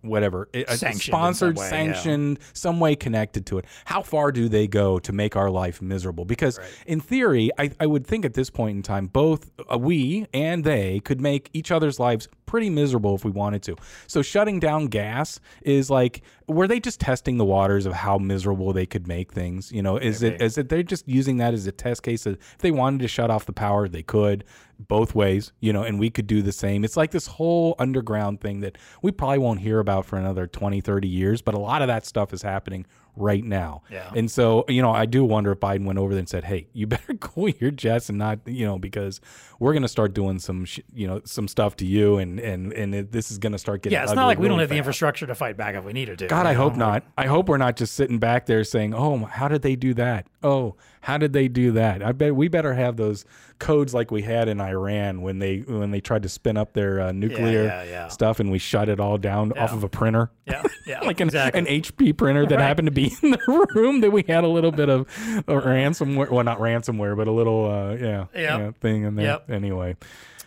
[0.02, 1.92] whatever, uh, Sanctioned sponsored, some way, yeah.
[1.92, 3.64] sanctioned, some way connected to it.
[3.84, 6.24] How far do they go to make our life miserable?
[6.24, 10.26] Because in theory, I, I would think at this point in time, both uh, we
[10.32, 13.76] and they could make each other's lives pretty miserable if we wanted to.
[14.08, 18.72] So shutting down gas is like, were they just testing the waters of how miserable
[18.72, 19.70] they could make things?
[19.70, 22.24] You know, is it is it they're just using that as a test case?
[22.24, 24.44] That if they wanted to shut off the power, they could
[24.88, 26.84] both ways, you know, and we could do the same.
[26.84, 30.80] It's like this whole underground thing that we probably won't hear about for another 20,
[30.80, 32.86] 30 years, but a lot of that stuff is happening
[33.16, 33.82] right now.
[33.90, 34.10] Yeah.
[34.14, 36.68] And so, you know, I do wonder if Biden went over there and said, "Hey,
[36.72, 39.20] you better cool your jets and not, you know, because
[39.58, 42.72] we're going to start doing some, sh- you know, some stuff to you, and and
[42.72, 44.64] and it, this is going to start getting." Yeah, it's not like we don't really
[44.64, 46.26] have the infrastructure to fight back if we needed to.
[46.26, 46.60] God, I know?
[46.60, 47.04] hope not.
[47.16, 50.26] I hope we're not just sitting back there saying, "Oh, how did they do that?
[50.42, 53.24] Oh, how did they do that?" I bet we better have those
[53.58, 57.00] codes like we had in Iran when they when they tried to spin up their
[57.00, 58.08] uh, nuclear yeah, yeah.
[58.08, 60.30] stuff and we shut it all down off of a printer.
[60.46, 61.58] Yeah, yeah, like an, exactly.
[61.60, 62.64] an HP printer that Right.
[62.66, 65.06] happened to be in the room that we had a little bit of
[65.46, 66.30] ransomware.
[66.30, 68.30] Well, not ransomware, but a little uh, yeah, Yep.
[68.34, 69.26] yeah thing in there.
[69.26, 69.50] Yep.
[69.50, 69.96] Anyway,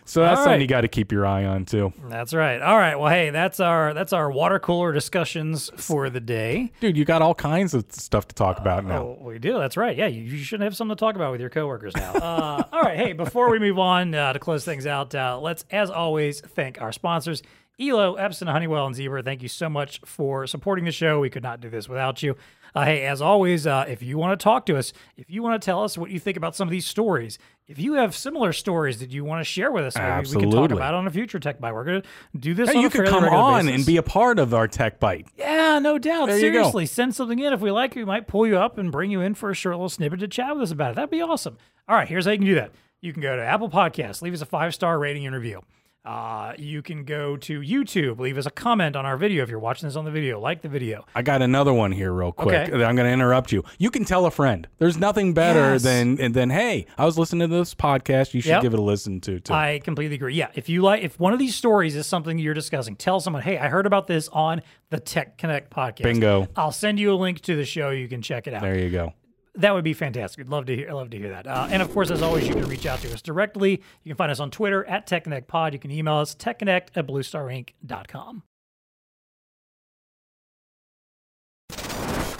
[0.04, 2.60] so that's All something you got to keep your eye on too, That's right.
[2.60, 2.96] All right.
[2.96, 6.72] Well, hey, that's our that's our water cooler discussions for the day.
[6.80, 6.96] dude.
[6.96, 9.02] You got all kinds of stuff to talk about now.
[9.02, 9.58] Oh, we do.
[9.58, 9.96] That's right.
[9.96, 12.12] Yeah, you, you should have something to talk about with your coworkers now.
[12.12, 12.96] Uh, all right.
[12.96, 16.80] Hey, before we move on uh, to close things out, uh, let's, as always, thank
[16.80, 17.42] our sponsors.
[17.80, 19.22] Elo, Epson, Honeywell, and Zebra.
[19.22, 21.18] Thank you so much for supporting the show.
[21.18, 22.36] We could not do this without you.
[22.74, 25.60] Uh, hey, as always, uh, if you want to talk to us, if you want
[25.60, 28.52] to tell us what you think about some of these stories, if you have similar
[28.52, 31.10] stories that you want to share with us, maybe we can talk about on a
[31.10, 31.72] future Tech Bite.
[31.72, 32.70] We're going to do this.
[32.70, 33.76] Hey, on you could come on basis.
[33.76, 35.28] and be a part of our tech bite.
[35.36, 36.26] Yeah, no doubt.
[36.26, 36.40] There.
[36.40, 37.52] Seriously, send something in.
[37.52, 39.54] If we like it, we might pull you up and bring you in for a
[39.54, 40.94] short little snippet to chat with us about it.
[40.96, 41.56] That'd be awesome.
[41.88, 42.72] All right, here's how you can do that.
[43.00, 45.62] You can go to Apple Podcasts, leave us a five star rating and review.
[46.04, 49.58] Uh, you can go to YouTube, leave us a comment on our video if you're
[49.58, 50.38] watching this on the video.
[50.38, 51.06] Like the video.
[51.14, 52.68] I got another one here, real quick.
[52.68, 52.84] Okay.
[52.84, 53.64] I'm going to interrupt you.
[53.78, 54.68] You can tell a friend.
[54.78, 55.82] There's nothing better Yes.
[55.82, 58.34] than and then hey, I was listening to this podcast.
[58.34, 58.62] You should Yep.
[58.62, 59.40] give it a listen to.
[59.40, 59.54] Too.
[59.54, 60.34] I completely agree.
[60.34, 63.42] Yeah, if you like, if one of these stories is something you're discussing, tell someone,
[63.42, 66.02] hey, I heard about this on the Tech Connect podcast.
[66.02, 66.48] Bingo.
[66.54, 67.88] I'll send you a link to the show.
[67.90, 68.60] You can check it out.
[68.60, 69.14] there you go.
[69.56, 70.40] That would be fantastic.
[70.40, 70.88] I'd love to hear.
[70.88, 71.46] I'd love to hear that.
[71.46, 73.82] Uh, and of course, as always, you can reach out to us directly.
[74.02, 75.72] You can find us on Twitter at TechConnectPod.
[75.72, 78.42] You can email us techconnect at bluestarinc.com.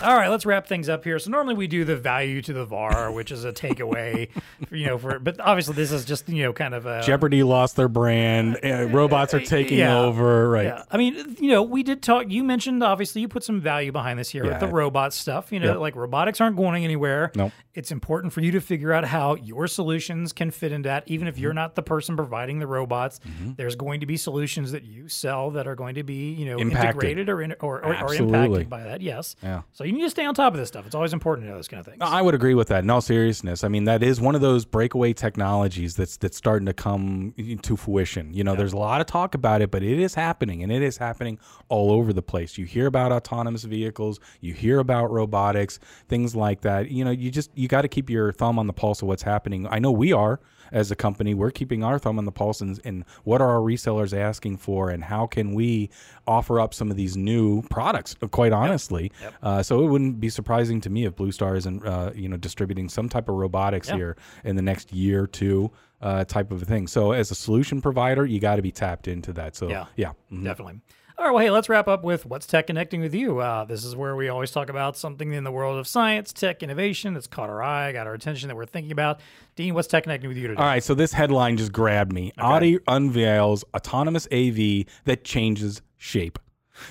[0.05, 1.19] All right, let's wrap things up here.
[1.19, 4.29] So normally we do the value to the VAR, which is a takeaway,
[4.69, 7.43] for, you know, for but obviously this is just you know kind of a Jeopardy
[7.43, 8.59] lost their brand.
[8.63, 9.99] Uh, robots are taking yeah.
[9.99, 10.49] over.
[10.51, 10.65] Right.
[10.67, 12.27] Yeah, I mean, you know, we did talk.
[12.31, 14.51] You mentioned obviously you put some value behind this here Yeah.
[14.53, 15.53] with the robot stuff.
[15.53, 15.79] You know, Yep.
[15.79, 17.33] like robotics aren't going anywhere.
[17.35, 17.53] Nope.
[17.75, 21.05] It's important for you to figure out how your solutions can fit into that.
[21.07, 21.57] Even if you're Mm-hmm.
[21.57, 23.21] not the person providing the robots,
[23.57, 26.59] there's going to be solutions that you sell that are going to be, you know,
[26.59, 26.85] Impacted.
[26.91, 29.01] integrated or, in, or, or, or impacted by that.
[29.01, 29.35] Yes.
[29.43, 29.63] Yeah.
[29.73, 30.87] So you need to stay on top of this stuff.
[30.87, 31.99] It's always important to know those kind of things.
[32.01, 32.85] I would agree with that.
[32.85, 36.67] In all seriousness, I mean that is one of those breakaway technologies that's that's starting
[36.67, 38.33] to come to fruition.
[38.35, 40.83] You know, there's a lot of talk about it, but it is happening, and it
[40.83, 41.39] is happening
[41.69, 42.59] all over the place.
[42.59, 45.79] You hear about autonomous vehicles, you hear about robotics,
[46.09, 46.91] things like that.
[46.91, 49.23] You know, you just you got to keep your thumb on the pulse of what's
[49.23, 49.67] happening.
[49.71, 50.41] I know we are
[50.75, 51.33] as a company.
[51.33, 54.91] We're keeping our thumb on the pulse, and, and what are our resellers asking for,
[54.91, 55.89] and how can we
[56.27, 58.15] offer up some of these new products?
[58.31, 59.11] Quite honestly,
[59.43, 62.37] Uh, so it wouldn't be surprising to me if Blue Star isn't, uh, you know,
[62.37, 63.97] distributing some type of robotics Yeah.
[63.97, 65.71] here in the next year or two,
[66.03, 66.87] uh, type of a thing.
[66.89, 69.55] So as a solution provider, you got to be tapped into that.
[69.57, 69.87] So Yeah.
[69.97, 70.45] yeah, mhm.
[70.45, 70.81] Definitely.
[71.17, 73.39] All right, well, hey, let's wrap up with what's tech connecting with you.
[73.39, 76.61] Uh, this is where we always talk about something in the world of science, tech,
[76.61, 79.21] innovation that's caught our eye, got our attention that we're thinking about.
[79.55, 80.61] Dean, what's tech connecting with you today?
[80.61, 82.33] All right, so this headline just grabbed me.
[82.37, 86.41] Audi unveils autonomous AV that changes shape.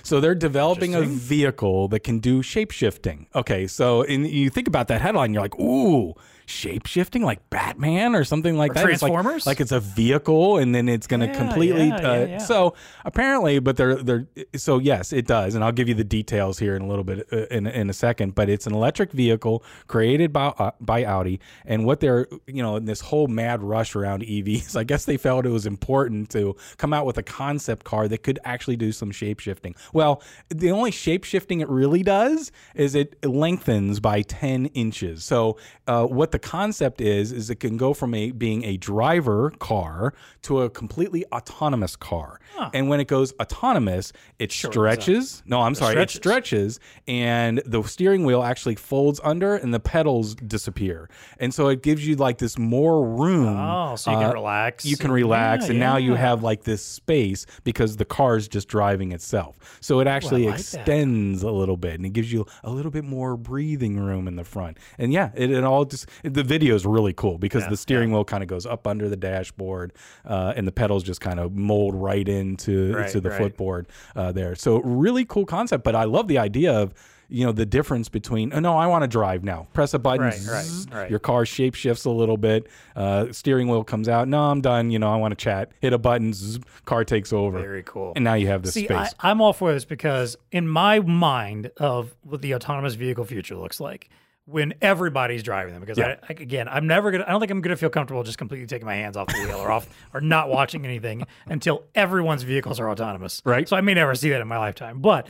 [0.04, 3.28] So they're developing a vehicle that can do shape shifting.
[3.36, 6.14] Okay, so in, you think about that headline, you're like, ooh,
[6.46, 8.90] shape shifting like Batman or something like Or that.
[8.90, 9.46] It's like- Transformers?
[9.48, 11.88] like, it's a vehicle and then it's going to Yeah, completely.
[11.88, 12.38] yeah, uh, yeah, yeah.
[12.40, 12.74] So
[13.06, 16.76] apparently, but they're they're so yes, it does, and I'll give you the details here
[16.76, 18.36] in a little bit uh, in in a second.
[18.36, 22.76] But it's an electric vehicle created by uh, by Audi, and what they're you know
[22.78, 26.56] in this whole mad rush around EVs, I guess they felt it was important to
[26.78, 29.76] come out with a concept car that could actually do some shape shifting.
[29.94, 35.24] Well, the only shape shifting it really does is it lengthens by ten inches.
[35.24, 39.50] So uh, what the concept is is it can go from a being a driver
[39.52, 40.14] car
[40.44, 42.40] to a completely autonomous car.
[42.74, 45.42] And when it goes autonomous, it stretches.
[45.46, 46.16] No, I'm sorry, stretches.
[46.16, 51.10] it stretches, and the steering wheel actually folds under, and the pedals disappear.
[51.40, 53.58] And so it gives you like this more room.
[53.58, 54.86] Oh, so you can uh, relax.
[54.86, 58.48] You can relax, Yeah, and now you have like this space because the car is
[58.48, 59.80] just driving itself.
[59.82, 60.60] So it actually like that.
[60.60, 64.36] extends a little bit, and it gives you a little bit more breathing room in
[64.36, 64.78] the front.
[64.98, 68.24] And yeah, it, it all just the video is really cool because the steering wheel
[68.26, 69.94] kind of goes up under the dashboard,
[70.26, 73.38] uh, and the pedals just kind of mold right into Right, to the right.
[73.42, 74.56] footboard uh, there.
[74.56, 76.94] So really cool concept, but I love the idea of.
[77.30, 80.26] You know the difference between oh no I want to drive now press a button
[80.26, 81.10] Right, right, zzz, right.
[81.10, 84.92] your car shape shifts a little bit uh, steering wheel comes out no I'm done
[84.92, 88.12] you know I want to chat hit a button zzz, car takes over Very cool.
[88.16, 91.00] and now you have this See, space I, I'm all for this because in my
[91.00, 94.10] mind of what the autonomous vehicle future looks like,
[94.46, 96.16] when everybody's driving them, because Yeah.
[96.24, 98.68] I, I, again, I'm never gonna, I don't think I'm gonna feel comfortable just completely
[98.68, 102.80] taking my hands off the wheel or off or not watching anything until everyone's vehicles
[102.80, 103.42] are autonomous.
[103.46, 103.68] Right.
[103.70, 105.28] So I may never see that in my lifetime, but.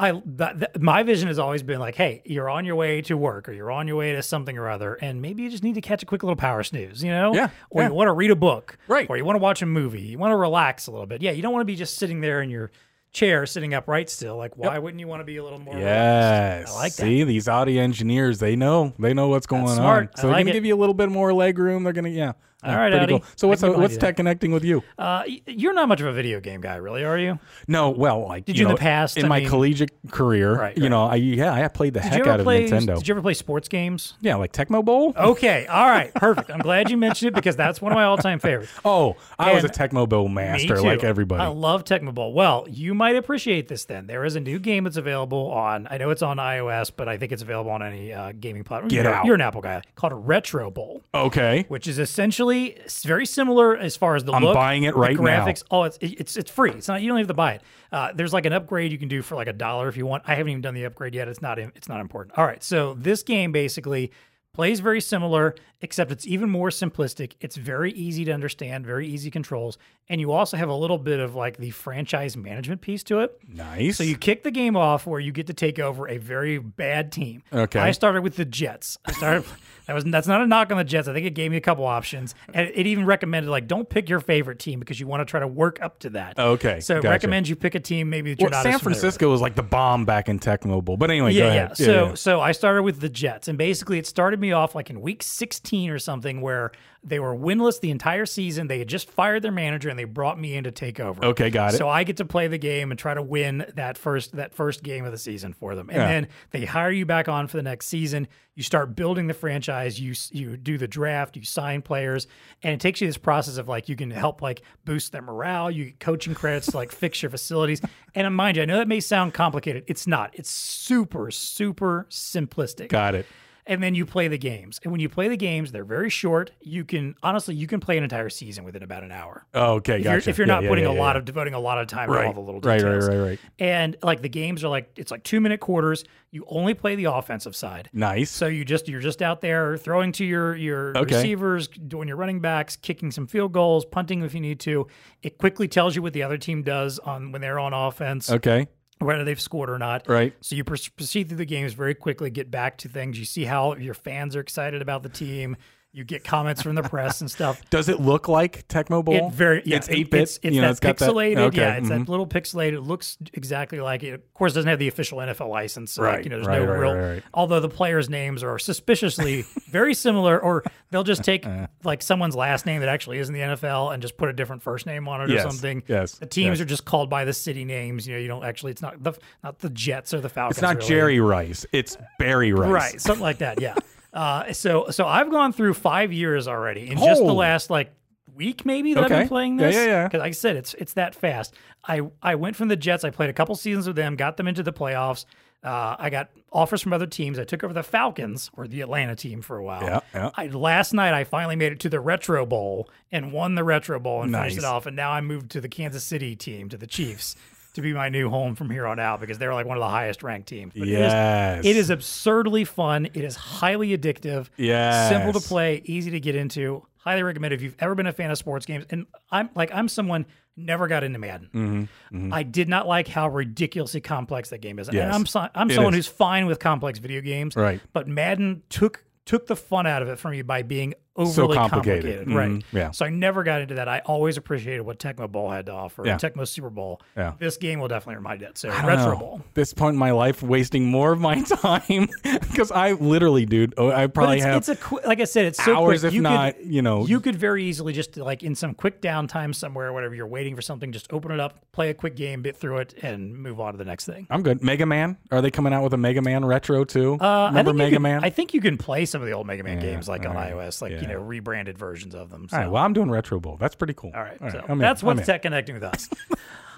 [0.00, 3.16] I that, that- my vision has always been like, hey, you're on your way to
[3.16, 5.74] work or you're on your way to something or other, and maybe you just need
[5.74, 7.34] to catch a quick little power snooze, you know?
[7.34, 7.88] Yeah, Or yeah.
[7.88, 9.10] you want to read a book, Right.
[9.10, 11.20] Or you want to watch a movie, you want to relax a little bit.
[11.20, 12.70] Yeah, you don't want to be just sitting there in your
[13.12, 14.36] chair, sitting upright still.
[14.36, 15.76] Like, why wouldn't you want to be a little more?
[15.76, 16.68] Yes.
[16.68, 16.74] relaxed?
[16.74, 17.02] I like that.
[17.02, 18.92] See, these Audi engineers, they know.
[18.98, 19.80] They know what's going on.
[19.80, 20.54] I So they're going to it.
[20.54, 21.84] give you a little bit more leg room.
[21.84, 22.32] They're going to, yeah.
[22.64, 23.12] All right, pretty Audi.
[23.20, 23.24] cool.
[23.36, 24.82] So what's remind what's tech connecting with you?
[24.98, 27.38] Uh, you're not much of a video game guy, really, are you?
[27.68, 30.56] No, well, like Did you you in the past, in I my mean- collegiate career,
[30.56, 32.46] Right, you know, I yeah, I played the Did heck out of?
[32.46, 32.96] Nintendo.
[32.98, 34.14] Did you ever play sports games?
[34.20, 35.12] yeah, like Tecmo Bowl.
[35.16, 36.50] Okay, all right, perfect.
[36.50, 38.72] I'm glad you mentioned it because that's one of my all-time favorites.
[38.84, 41.40] Oh, I was a Tecmo Bowl master, like everybody.
[41.42, 42.32] I love Tecmo Bowl.
[42.32, 44.08] Well, you might appreciate this then.
[44.08, 47.18] There is a new game that's available on, I know it's on iOS, but I
[47.18, 48.88] think it's available on any uh, gaming platform.
[48.88, 49.24] Get you're, out.
[49.26, 49.82] You're an Apple guy.
[49.94, 54.42] Called Retro Bowl, okay, which is essentially s- very similar as far as the I'm
[54.42, 54.54] look.
[54.54, 55.22] buying it right now.
[55.46, 55.62] graphics.
[55.70, 56.72] Oh, it's it's it's free.
[56.72, 57.00] It's not.
[57.02, 57.62] You don't even have to buy it.
[57.92, 60.24] Uh, there's like an upgrade you can do for like a dollar if you want.
[60.26, 61.28] I haven't even done the upgrade yet.
[61.28, 61.58] It's not.
[61.58, 62.36] It's not important.
[62.38, 62.62] All right.
[62.62, 64.12] So this game basically
[64.54, 67.34] plays very similar, except it's even more simplistic.
[67.40, 69.78] It's very easy to understand, very easy controls,
[70.08, 73.38] and you also have a little bit of like the franchise management piece to it.
[73.46, 73.98] nice.
[73.98, 77.12] So you kick the game off where you get to take over a very bad
[77.12, 77.44] team.
[77.52, 77.78] Okay.
[77.78, 78.98] I started with the Jets.
[79.04, 79.44] I started.
[79.88, 81.08] That was that's not a knock on the Jets.
[81.08, 84.08] I think it gave me a couple options, and it even recommended like don't pick
[84.08, 86.38] your favorite team because you want to try to work up to that.
[86.38, 88.62] Okay, So it recommends you pick a team maybe that you're well, not.
[88.64, 88.82] San as.
[88.82, 90.96] Francisco was like the bomb back in Tecmo Bowl.
[90.98, 91.68] But anyway, go Yeah, ahead.
[91.70, 91.86] yeah.
[91.86, 92.14] So yeah.
[92.14, 95.22] so I started with the Jets, and basically it started me off like in week
[95.22, 96.70] 16 or something, where
[97.02, 98.66] they were winless the entire season.
[98.66, 101.24] They had just fired their manager, and they brought me in to take over.
[101.24, 101.78] Okay, got it.
[101.78, 104.82] So I get to play the game and try to win that first that first
[104.82, 106.06] game of the season for them, and Yeah.
[106.08, 108.28] then they hire you back on for the next season.
[108.58, 110.00] You start building the franchise.
[110.00, 111.36] You you do the draft.
[111.36, 112.26] You sign players,
[112.64, 115.70] and it takes you this process of like you can help like boost their morale.
[115.70, 117.80] You get coaching credits to like fix your facilities.
[118.16, 119.84] And uh, mind you, I know that may sound complicated.
[119.86, 120.32] It's not.
[120.32, 123.26] It's super super simplistic got it.
[123.68, 124.80] And then you play the games.
[124.82, 126.50] And when you play the games, they're very short.
[126.60, 129.46] You can honestly, you can play an entire season within about an hour.
[129.54, 130.10] Oh, okay, If gotcha.
[130.24, 131.86] you're, if you're Yeah, not yeah, putting yeah, a lot of devoting a lot of
[131.86, 133.08] time to all the little right, details.
[133.08, 133.38] right, right, right.
[133.60, 136.04] And like the games are like it's like two minute quarters.
[136.30, 137.88] You only play the offensive side.
[137.92, 138.30] Nice.
[138.30, 141.14] So you just you're just out there throwing to your your Okay.
[141.16, 144.86] receivers, doing your running backs, kicking some field goals, punting if you need to.
[145.22, 148.68] It quickly tells you what the other team does on when they're on offense, okay,
[148.98, 150.08] whether they've scored or not.
[150.08, 150.34] right.
[150.40, 153.18] So you proceed through the games very quickly, get back to things.
[153.18, 155.56] You see how your fans are excited about the team.
[155.92, 157.62] You get comments from the press and stuff.
[157.70, 159.14] Does it look like Tecmo Bowl?
[159.28, 160.20] It very yeah, it's eight bit.
[160.22, 161.38] It's, it's you know, that it's got that- pixelated.
[161.38, 162.00] okay, Yeah, it's mhm.
[162.04, 162.74] that little pixelated.
[162.74, 164.12] It looks exactly like it.
[164.12, 165.92] Of course, it doesn't have the official NFL license.
[165.92, 166.94] So like, Right, you know, there's right, no right, real.
[166.94, 167.22] right, right.
[167.32, 171.46] Although the players' names are suspiciously very similar, or they'll just take
[171.84, 174.62] like someone's last name that actually is in the NFL and just put a different
[174.62, 175.82] first name on it Yes, or something.
[175.88, 176.64] yes, The teams yes.
[176.64, 178.06] are just called by the city names.
[178.06, 178.72] You know, you don't actually.
[178.72, 180.58] It's not the not the Jets or the Falcons.
[180.58, 180.88] It's not really.
[180.88, 181.64] Jerry Rice.
[181.72, 182.70] It's Barry Rice.
[182.70, 183.60] Right, something like that.
[183.60, 183.74] Yeah.
[184.12, 187.34] Uh, so so I've gone through five years already in just the Oh.
[187.34, 187.92] last like
[188.34, 189.74] week maybe that I've been playing this.
[189.74, 190.04] yeah, yeah.
[190.04, 191.54] Because like I said, it's it's that fast.
[191.86, 193.04] I I went from the Jets.
[193.04, 195.24] I played a couple seasons with them, got them into the playoffs.
[195.64, 197.36] Uh, I got offers from other teams.
[197.36, 199.82] I took over the Falcons or the Atlanta team for a while.
[199.82, 200.30] Yeah, yeah.
[200.36, 203.98] I, last night, I finally made it to the Retro Bowl and won the Retro
[203.98, 204.86] Bowl and finished it off.
[204.86, 207.34] And now I moved to the Kansas City team, to the Chiefs,
[207.78, 209.88] to be my new home from here on out because they're like one of the
[209.88, 210.72] highest ranked teams.
[210.76, 211.64] But it is- Yes.
[211.64, 213.06] it is absurdly fun.
[213.06, 214.48] It is highly addictive.
[214.56, 215.08] Yes.
[215.08, 216.84] Simple to play, easy to get into.
[216.98, 218.84] Highly recommend if you've ever been a fan of sports games.
[218.90, 220.26] And I'm like I'm someone
[220.56, 221.88] never got into Madden.
[222.32, 224.88] I did not like how ridiculously complex that game is.
[224.88, 224.96] Mm-hmm.
[224.96, 225.04] Yes.
[225.06, 226.06] And I'm so, I'm It someone is.
[226.06, 227.54] who's fine with complex video games.
[227.56, 227.80] Right.
[227.92, 232.28] But Madden took took the fun out of it for me by being overly complicated.
[232.30, 232.48] Right.
[232.50, 232.62] Mhm.
[232.72, 232.90] Yeah.
[232.92, 233.88] So I never got into that.
[233.88, 236.02] I always appreciated what Tecmo Bowl had to offer.
[236.06, 236.16] Yeah.
[236.16, 237.00] Tecmo Super Bowl.
[237.16, 237.34] Yeah.
[237.38, 238.56] This game will definitely remind it.
[238.58, 239.16] So Retro know.
[239.16, 239.40] Bowl.
[239.54, 243.90] This point in my life, wasting more of my time because I literally, dude, oh,
[243.90, 246.08] I probably it's, have it's a qu- like I said, it's so hours, quick.
[246.10, 249.02] if you not, could, you know, you could very easily just like in some quick
[249.02, 252.42] downtime somewhere, whatever you're waiting for something, just open it up, play a quick game,
[252.42, 254.26] bit through it, and move on to the next thing.
[254.30, 254.62] I'm good.
[254.62, 255.16] Mega Man?
[255.30, 257.18] Are they coming out with a Mega Man retro too?
[257.20, 258.24] Uh, I Remember Mega can- Man?
[258.24, 260.34] I think you can play some of the old Mega Man Yeah, games like on
[260.36, 260.52] right.
[260.52, 261.14] iOS, like you Yeah.
[261.16, 262.48] know rebranded versions of them.
[262.48, 262.56] So.
[262.56, 262.70] All right.
[262.70, 263.56] Well, I'm doing Retro Bowl.
[263.58, 264.12] That's pretty cool.
[264.14, 264.78] All right, so I'm in.
[264.78, 265.26] that's I'm what's in.
[265.26, 266.08] tech connecting with us.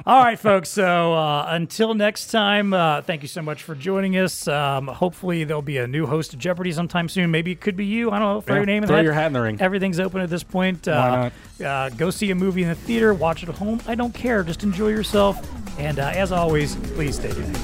[0.06, 0.70] All right, folks.
[0.70, 4.48] So uh, until next time, uh, thank you so much for joining us.
[4.48, 7.30] Um, hopefully, there'll be a new host of Jeopardy sometime soon.
[7.30, 8.10] Maybe it could be you.
[8.10, 8.40] I don't know.
[8.40, 9.60] Throw Yeah, your name in throw the your hat in the ring.
[9.60, 10.88] Everything's open at this point.
[10.88, 11.28] Uh,
[11.62, 13.12] uh, go see a movie in the theater.
[13.12, 13.80] Watch it at home.
[13.86, 14.42] I don't care.
[14.42, 15.38] Just enjoy yourself.
[15.78, 17.58] And uh, as always, please stay tuned.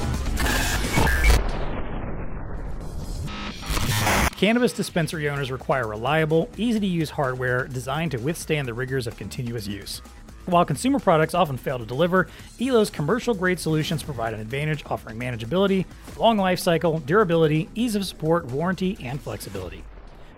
[4.37, 9.17] Cannabis dispensary owners require reliable, easy to use hardware designed to withstand the rigors of
[9.17, 10.03] continuous use.
[10.45, 12.29] While consumer products often fail to deliver,
[12.61, 15.87] Elo's commercial grade solutions provide an advantage offering manageability,
[16.19, 19.83] long life cycle, durability, ease of support, warranty, and flexibility.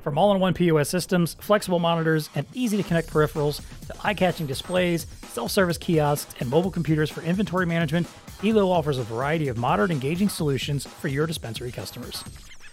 [0.04, 4.14] From all in one POS systems, flexible monitors, and easy to connect peripherals to eye
[4.14, 8.06] catching displays, self service kiosks, and mobile computers for inventory management,
[8.44, 12.22] Elo offers a variety of modern, engaging solutions for your dispensary customers.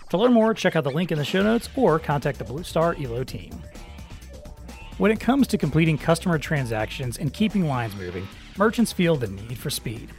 [0.10, 2.64] To learn more, check out the link in the show notes or contact the Blue
[2.64, 3.52] Star Elo team.
[4.98, 9.58] When it comes to completing customer transactions and keeping lines moving, merchants feel the need
[9.58, 10.10] for speed.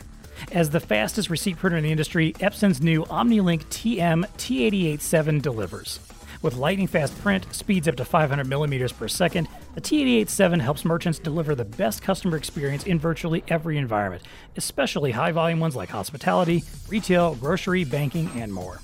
[0.53, 6.01] As the fastest receipt printer in the industry, Epson's new OmniLink TM T887 delivers.
[6.43, 11.19] With lightning fast print, speeds up to 500 millimeters per second, the T887 helps merchants
[11.19, 14.25] deliver the best customer experience in virtually every environment,
[14.57, 18.81] especially high volume ones like hospitality, retail, grocery, banking, and more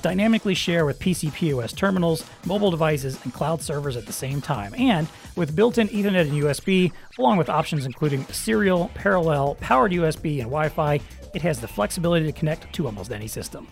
[0.00, 4.74] dynamically share with PC POS terminals, mobile devices, and cloud servers at the same time.
[4.76, 10.40] And with built in Ethernet and USB, along with options including serial, parallel, powered USB,
[10.40, 11.00] and Wi Fi,
[11.34, 13.68] it has the flexibility to connect to almost any system.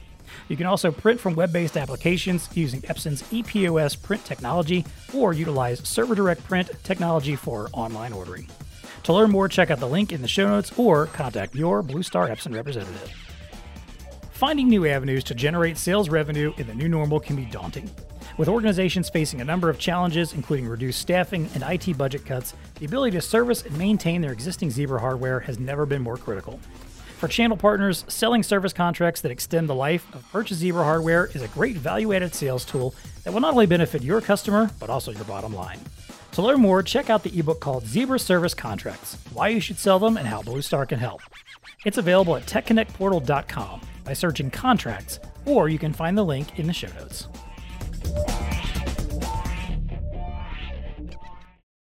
[0.49, 5.87] You can also print from web based applications using Epson's ePOS print technology or utilize
[5.87, 8.49] server direct print technology for online ordering.
[9.05, 12.03] To learn more, check out the link in the show notes or contact your Blue
[12.03, 13.28] Star Epson representative.
[14.39, 17.91] Finding new avenues to generate sales revenue in the new normal can be daunting.
[18.37, 22.87] With organizations facing a number of challenges, including reduced staffing and IT budget cuts, the
[22.87, 26.61] ability to service and maintain their existing Zebra hardware has never been more critical.
[27.17, 31.43] For channel partners, selling service contracts that extend the life of purchased Zebra hardware is
[31.43, 35.11] a great value added sales tool that will not only benefit your customer, but also
[35.11, 35.81] your bottom line.
[36.35, 39.99] To learn more, check out the ebook called Zebra Service Contracts Why You Should Sell
[39.99, 41.23] Them and How Blue Star Can Help.
[41.85, 46.73] It's available at techconnectportal.com by searching contracts, or you can find the link in the
[46.73, 47.29] show notes.